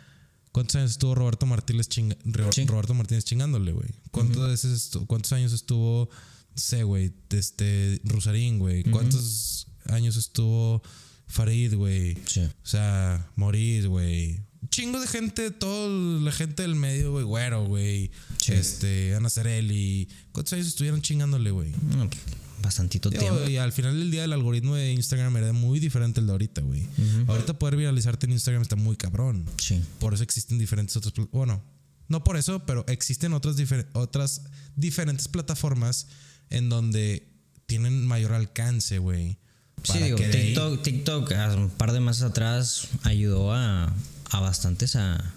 [0.52, 2.18] ¿cuántos años estuvo Roberto Martínez, chinga-
[2.52, 2.66] Sí.
[2.66, 3.90] Roberto Martínez chingándole, güey?
[4.12, 6.10] ¿Cuántos, veces estu- ¿Cuántos años estuvo,
[6.56, 8.84] sé, güey, este, Rusarín, güey?
[8.84, 10.82] ¿Cuántos años estuvo
[11.28, 12.18] Farid, güey?
[12.28, 12.42] Sí.
[12.42, 14.42] O sea, Moris, güey.
[14.72, 18.10] Chingo de gente, toda la gente del medio, güey, güero, güey.
[18.38, 18.54] Sí.
[18.54, 20.08] Este, Ana Cerelli.
[20.32, 21.72] ¿Cuántos años estuvieron chingándole, güey?
[21.96, 22.22] No, pues,
[22.62, 23.50] bastantito Digo, tiempo.
[23.50, 26.62] y al final del día el algoritmo de Instagram era muy diferente al de ahorita,
[26.62, 26.88] güey.
[27.28, 29.46] Ahorita poder viralizarte en Instagram está muy cabrón.
[29.58, 29.82] Sí.
[30.00, 31.14] Por eso existen diferentes otras...
[31.32, 31.62] Bueno,
[32.08, 34.44] no por eso, pero existen otras, difer- otras
[34.76, 36.08] diferentes plataformas
[36.50, 37.28] en donde
[37.66, 39.38] tienen mayor alcance, güey.
[39.84, 43.92] Sí, digo, TikTok, TikTok un par de meses atrás ayudó a,
[44.32, 45.34] a bastantes a,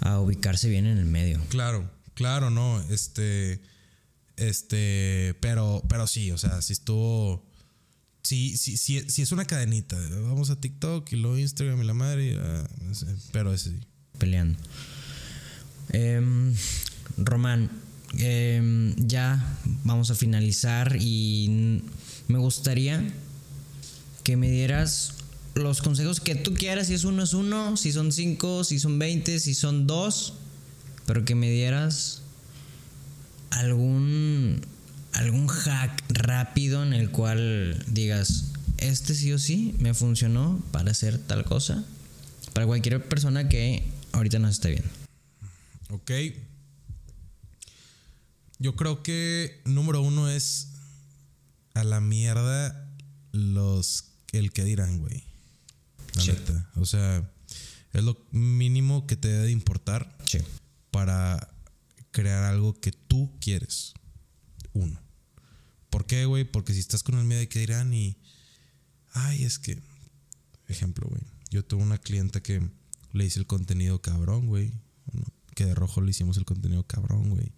[0.00, 1.40] a ubicarse bien en el medio.
[1.48, 2.80] Claro, claro, no.
[2.90, 3.60] Este.
[4.36, 7.44] Este, pero, pero sí, o sea, si estuvo.
[8.22, 9.96] Sí, sí, sí, sí es una cadenita.
[10.22, 12.32] Vamos a TikTok y luego Instagram y la madre.
[12.32, 13.80] y, ah, no sé, pero ese sí.
[14.18, 14.58] peleando.
[15.90, 16.54] Em,
[17.18, 17.70] Román,
[18.18, 21.82] em, ya vamos a finalizar y
[22.28, 23.12] me gustaría
[24.22, 25.14] que me dieras
[25.54, 28.98] los consejos que tú quieras, si es uno es uno, si son cinco, si son
[28.98, 30.34] veinte, si son dos,
[31.06, 32.22] pero que me dieras
[33.50, 34.64] algún
[35.12, 41.18] algún hack rápido en el cual digas, este sí o sí me funcionó para hacer
[41.18, 41.84] tal cosa,
[42.54, 44.88] para cualquier persona que ahorita nos esté viendo.
[45.90, 46.10] Ok.
[48.58, 50.68] Yo creo que número uno es
[51.74, 52.88] a la mierda
[53.32, 55.31] los el que dirán, güey.
[56.14, 56.32] La Sí.
[56.32, 56.70] neta.
[56.76, 57.30] O sea,
[57.92, 60.38] es lo mínimo que te debe de importar Sí.
[60.90, 61.48] para
[62.10, 63.94] crear algo que tú quieres.
[64.72, 65.00] Uno.
[65.90, 66.44] ¿Por qué, güey?
[66.44, 68.16] Porque si estás con el miedo de que dirán y.
[69.12, 69.78] Ay, es que.
[70.68, 71.22] Ejemplo, güey.
[71.50, 72.66] Yo tuve una clienta que
[73.12, 74.72] le hice el contenido cabrón, güey.
[75.54, 77.52] Que de rojo le hicimos el contenido cabrón, güey.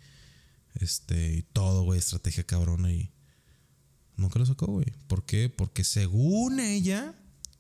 [0.74, 3.12] Este, y todo, güey, estrategia cabrona y.
[4.16, 4.86] Nunca lo sacó, güey.
[5.06, 5.48] ¿Por qué?
[5.48, 7.14] Porque según ella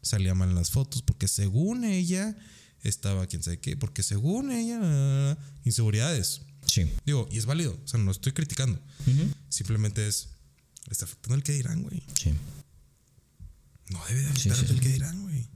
[0.04, 1.02] salía mal en las fotos.
[1.02, 2.36] Porque según ella
[2.82, 3.76] estaba quién sabe qué.
[3.76, 5.38] Porque según ella.
[5.64, 6.42] inseguridades.
[6.66, 6.90] Sí.
[7.04, 7.78] Digo, y es válido.
[7.84, 8.80] O sea, no estoy criticando.
[9.48, 10.28] Simplemente es.
[10.86, 12.02] le Está afectando el que dirán, güey.
[12.20, 12.32] Sí.
[13.90, 15.48] No debe de afectar sí, el que dirán, güey.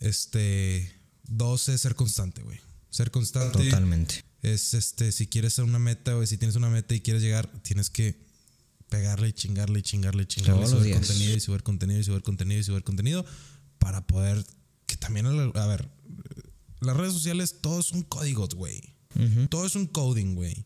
[0.00, 0.92] Este.
[1.24, 2.60] Dos es ser constante, güey.
[2.90, 3.58] Ser constante.
[3.58, 4.24] Totalmente.
[4.42, 7.50] Es este, si quieres hacer una meta, güey, si tienes una meta y quieres llegar,
[7.62, 8.23] tienes que
[8.88, 10.66] pegarle y chingarle y chingarle y chingarle.
[10.66, 13.24] Subir contenido y subir contenido y subir contenido y subir contenido
[13.78, 14.44] para poder.
[14.86, 15.90] Que también, a ver,
[16.80, 18.94] las redes sociales, todo es un código, güey.
[19.48, 20.64] Todo es un coding, güey.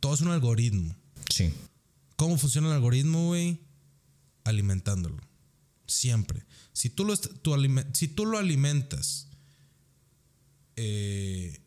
[0.00, 0.94] Todo es un algoritmo.
[1.32, 1.52] Sí.
[2.16, 3.60] ¿Cómo funciona el algoritmo, güey?
[4.44, 5.20] Alimentándolo.
[5.86, 6.44] Siempre.
[6.72, 7.54] Si tú lo, tú
[7.94, 9.28] si tú lo alimentas
[10.76, 11.60] eh,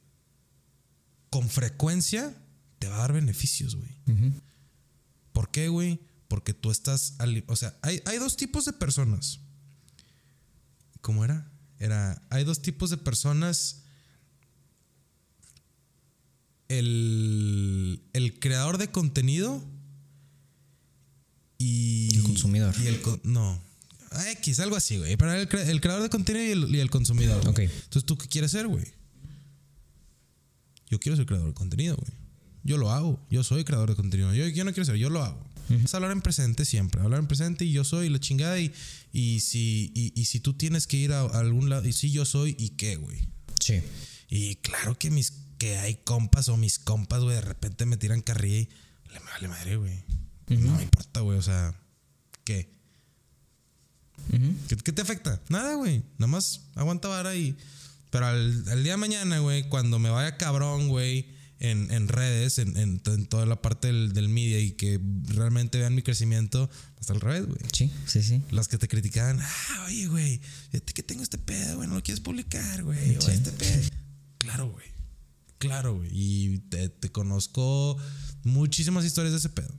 [1.29, 2.35] con frecuencia,
[2.77, 3.89] te va a dar beneficios, güey.
[5.39, 6.01] ¿Por qué, güey?
[6.27, 7.15] Porque tú estás...
[7.47, 9.39] O sea, hay, hay dos tipos de personas.
[10.99, 11.49] ¿Cómo era?
[11.77, 12.21] Era...
[12.29, 13.83] Hay dos tipos de personas.
[16.67, 19.63] El, el creador de contenido
[21.57, 22.13] y...
[22.17, 22.75] El consumidor.
[22.83, 23.01] Y el...
[23.23, 23.63] no.
[24.31, 25.15] X, algo así, güey.
[25.15, 27.47] Pero el, el creador de contenido y el, y el consumidor.
[27.47, 27.59] Ok.
[27.59, 28.85] Entonces, ¿tú qué quieres ser, güey?
[30.89, 32.18] Yo quiero ser creador de contenido, güey.
[32.63, 33.19] Yo lo hago.
[33.29, 34.33] Yo soy creador de contenido.
[34.33, 35.43] Yo, yo no quiero ser, yo lo hago.
[35.69, 37.01] Es hablar en presente siempre.
[37.01, 38.59] Hablar en presente y yo soy la chingada.
[38.59, 38.73] Y,
[39.13, 42.11] y, si, y, y si tú tienes que ir a, a algún lado, y si
[42.11, 43.27] yo soy, ¿y qué, güey?
[43.59, 43.81] Sí.
[44.29, 48.21] Y claro que mis que hay compas o mis compas, güey, de repente me tiran
[48.21, 48.69] carrilla y
[49.13, 50.03] le vale madre, güey.
[50.47, 51.37] No me importa, güey.
[51.37, 51.75] O sea,
[52.45, 52.73] ¿qué?
[54.67, 55.41] ¿Qué, qué te afecta?
[55.49, 56.03] Nada, güey.
[56.17, 57.55] Nada más aguanta vara y.
[58.09, 61.27] Pero al, al día de mañana, güey, cuando me vaya cabrón, güey,
[61.59, 65.77] en, en redes, en, en, en toda la parte del, del media y que realmente
[65.77, 67.59] vean mi crecimiento, hasta al revés, güey.
[67.73, 68.41] Sí, sí, sí.
[68.51, 70.39] Las que te criticaban, ah, oye, güey,
[70.71, 73.31] fíjate que tengo este pedo, güey, no lo quieres publicar, güey, Sí.
[73.31, 73.89] este pedo.
[74.37, 74.87] Claro, güey.
[75.57, 76.09] Claro, güey.
[76.13, 77.97] Y te, te conozco
[78.43, 79.73] muchísimas historias de ese pedo.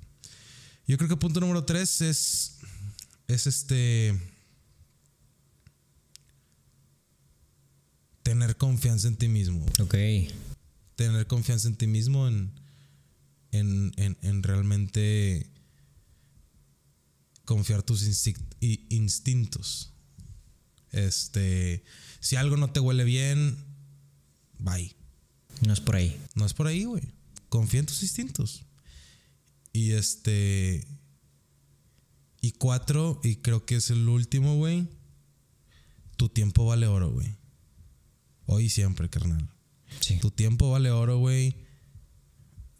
[0.86, 2.56] Yo creo que punto número tres es.
[3.28, 4.20] Es este.
[8.22, 9.64] Tener confianza en ti mismo.
[9.80, 9.94] Ok.
[11.00, 12.52] Tener confianza en ti mismo en.
[13.52, 15.50] En, en, en realmente
[17.46, 18.06] confiar tus
[18.90, 19.94] instintos.
[20.90, 21.82] Este,
[22.20, 23.56] si algo no te huele bien,
[24.58, 24.94] bye.
[25.62, 26.20] No es por ahí.
[26.34, 27.02] No es por ahí, güey.
[27.48, 28.66] Confía en tus instintos.
[29.72, 30.86] Y este.
[32.42, 34.86] Y cuatro, y creo que es el último, güey.
[36.18, 37.38] Tu tiempo vale oro, güey.
[38.44, 39.48] Hoy y siempre, carnal.
[40.00, 40.18] Sí.
[40.20, 41.56] Tu tiempo vale oro, güey.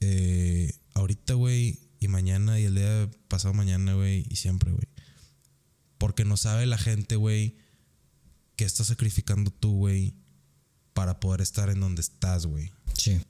[0.01, 4.89] Eh, ahorita, güey, y mañana y el día pasado mañana, güey, y siempre, güey.
[5.99, 7.57] Porque no sabe la gente, güey,
[8.57, 10.15] que estás sacrificando tú, güey,
[10.95, 12.71] para poder estar en donde estás, güey.
[12.95, 13.21] Sí.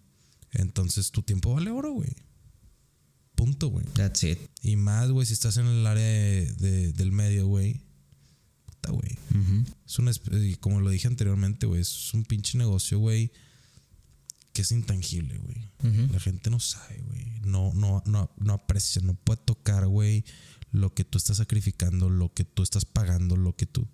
[0.53, 2.11] Entonces tu tiempo vale oro, güey.
[3.35, 3.87] Punto, güey.
[3.95, 4.39] That's it.
[4.63, 7.81] Y más, güey, si estás en el área de- de- del medio, güey.
[8.67, 9.19] Puta, güey.
[9.87, 13.33] Es un, esp- y como lo dije anteriormente, güey, es un pinche negocio, güey,
[14.53, 15.71] que es intangible, güey.
[16.11, 17.41] La gente no sabe, güey.
[17.45, 20.25] No, no, no, no aprecia, no puede tocar, güey,
[20.73, 23.89] lo que tú estás sacrificando, lo que tú estás pagando, lo que tú.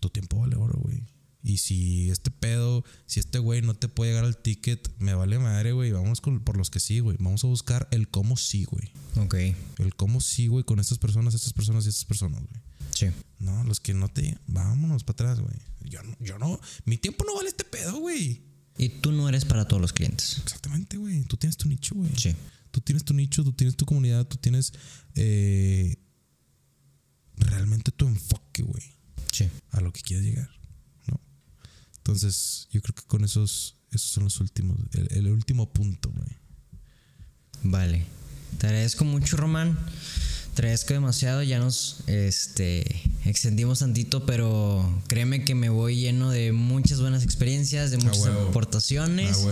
[0.00, 1.04] Tu tiempo vale oro, güey.
[1.42, 5.38] Y si este pedo, si este güey no te puede llegar al ticket, me vale
[5.38, 5.92] madre, güey.
[5.92, 7.16] Vamos con, por los que sí, güey.
[7.20, 8.92] Vamos a buscar el cómo sí, güey.
[9.16, 9.34] Ok.
[9.78, 12.62] El cómo sí, güey, con estas personas, estas personas y estas personas, güey.
[12.90, 13.06] Sí.
[13.38, 14.36] No, los que no te.
[14.48, 15.56] Vámonos para atrás, güey.
[15.84, 16.58] Yo yo no.
[16.84, 18.42] Mi tiempo no vale este pedo, güey.
[18.78, 20.38] Y tú no eres para todos los clientes.
[20.42, 21.22] Exactamente, güey.
[21.24, 22.10] Tú tienes tu nicho, güey.
[22.16, 22.34] Sí.
[22.70, 24.72] Tú tienes tu nicho, tú tienes tu comunidad, tú tienes
[25.14, 25.96] eh,
[27.36, 28.82] realmente tu enfoque, güey,
[29.32, 29.48] Sí.
[29.70, 30.50] a lo que quieres llegar,
[31.06, 31.20] ¿no?
[31.98, 36.28] Entonces, yo creo que con esos, esos son los últimos, el, el último punto, güey.
[37.62, 38.04] Vale.
[38.58, 39.78] Te agradezco mucho, Román.
[40.56, 41.42] Agradezco demasiado.
[41.42, 47.90] Ya nos este, extendimos tantito, pero créeme que me voy lleno de muchas buenas experiencias,
[47.90, 49.46] de muchas aportaciones.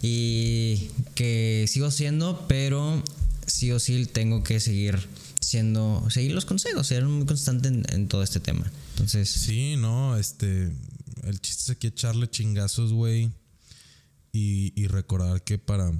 [0.00, 3.02] Y que sigo siendo, pero
[3.46, 5.08] sí o sí tengo que seguir
[5.40, 8.70] siendo, seguir los consejos, ser muy constante en, en todo este tema.
[8.92, 10.72] Entonces, Sí, no, este,
[11.24, 13.32] el chiste es aquí echarle chingazos, güey,
[14.32, 15.92] y, y recordar que para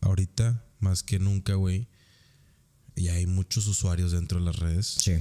[0.00, 1.86] ahorita, más que nunca, güey,
[2.96, 4.86] ya hay muchos usuarios dentro de las redes.
[5.00, 5.12] sí.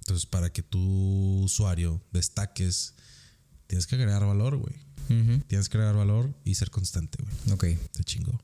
[0.00, 2.94] Entonces, para que tu usuario destaques,
[3.66, 4.74] tienes que agregar valor, güey.
[5.48, 7.52] Tienes que agregar valor y ser constante, güey.
[7.74, 7.90] Ok.
[7.92, 8.40] Te chingó.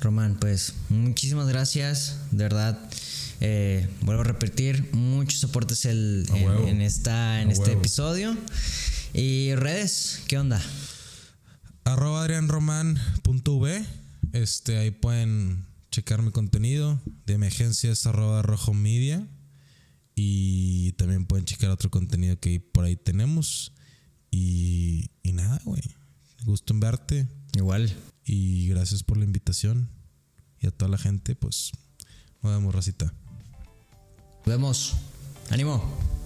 [0.00, 2.78] Román, pues muchísimas gracias, de verdad.
[3.44, 6.66] eh, vuelvo a repetir, muchos aportes el- A en, huevo.
[6.68, 7.80] en esta, en A este huevo.
[7.80, 8.36] episodio.
[9.14, 10.60] Y redes, ¿qué onda?
[11.84, 13.84] Arroba adrianroman.v.
[14.32, 17.00] Este, ahí pueden checar mi contenido.
[17.26, 19.28] De emergencia es arroba rojo media.
[20.16, 23.72] Y también pueden checar otro contenido que por ahí tenemos.
[24.32, 25.82] Y, y nada, güey.
[26.44, 27.28] Gusto en verte.
[27.54, 27.94] Igual.
[28.24, 29.88] Y gracias por la invitación.
[30.60, 31.72] Y a toda la gente, pues,
[32.42, 33.14] nos vemos, racita.
[34.38, 34.94] Nos vemos.
[35.50, 36.21] Ánimo.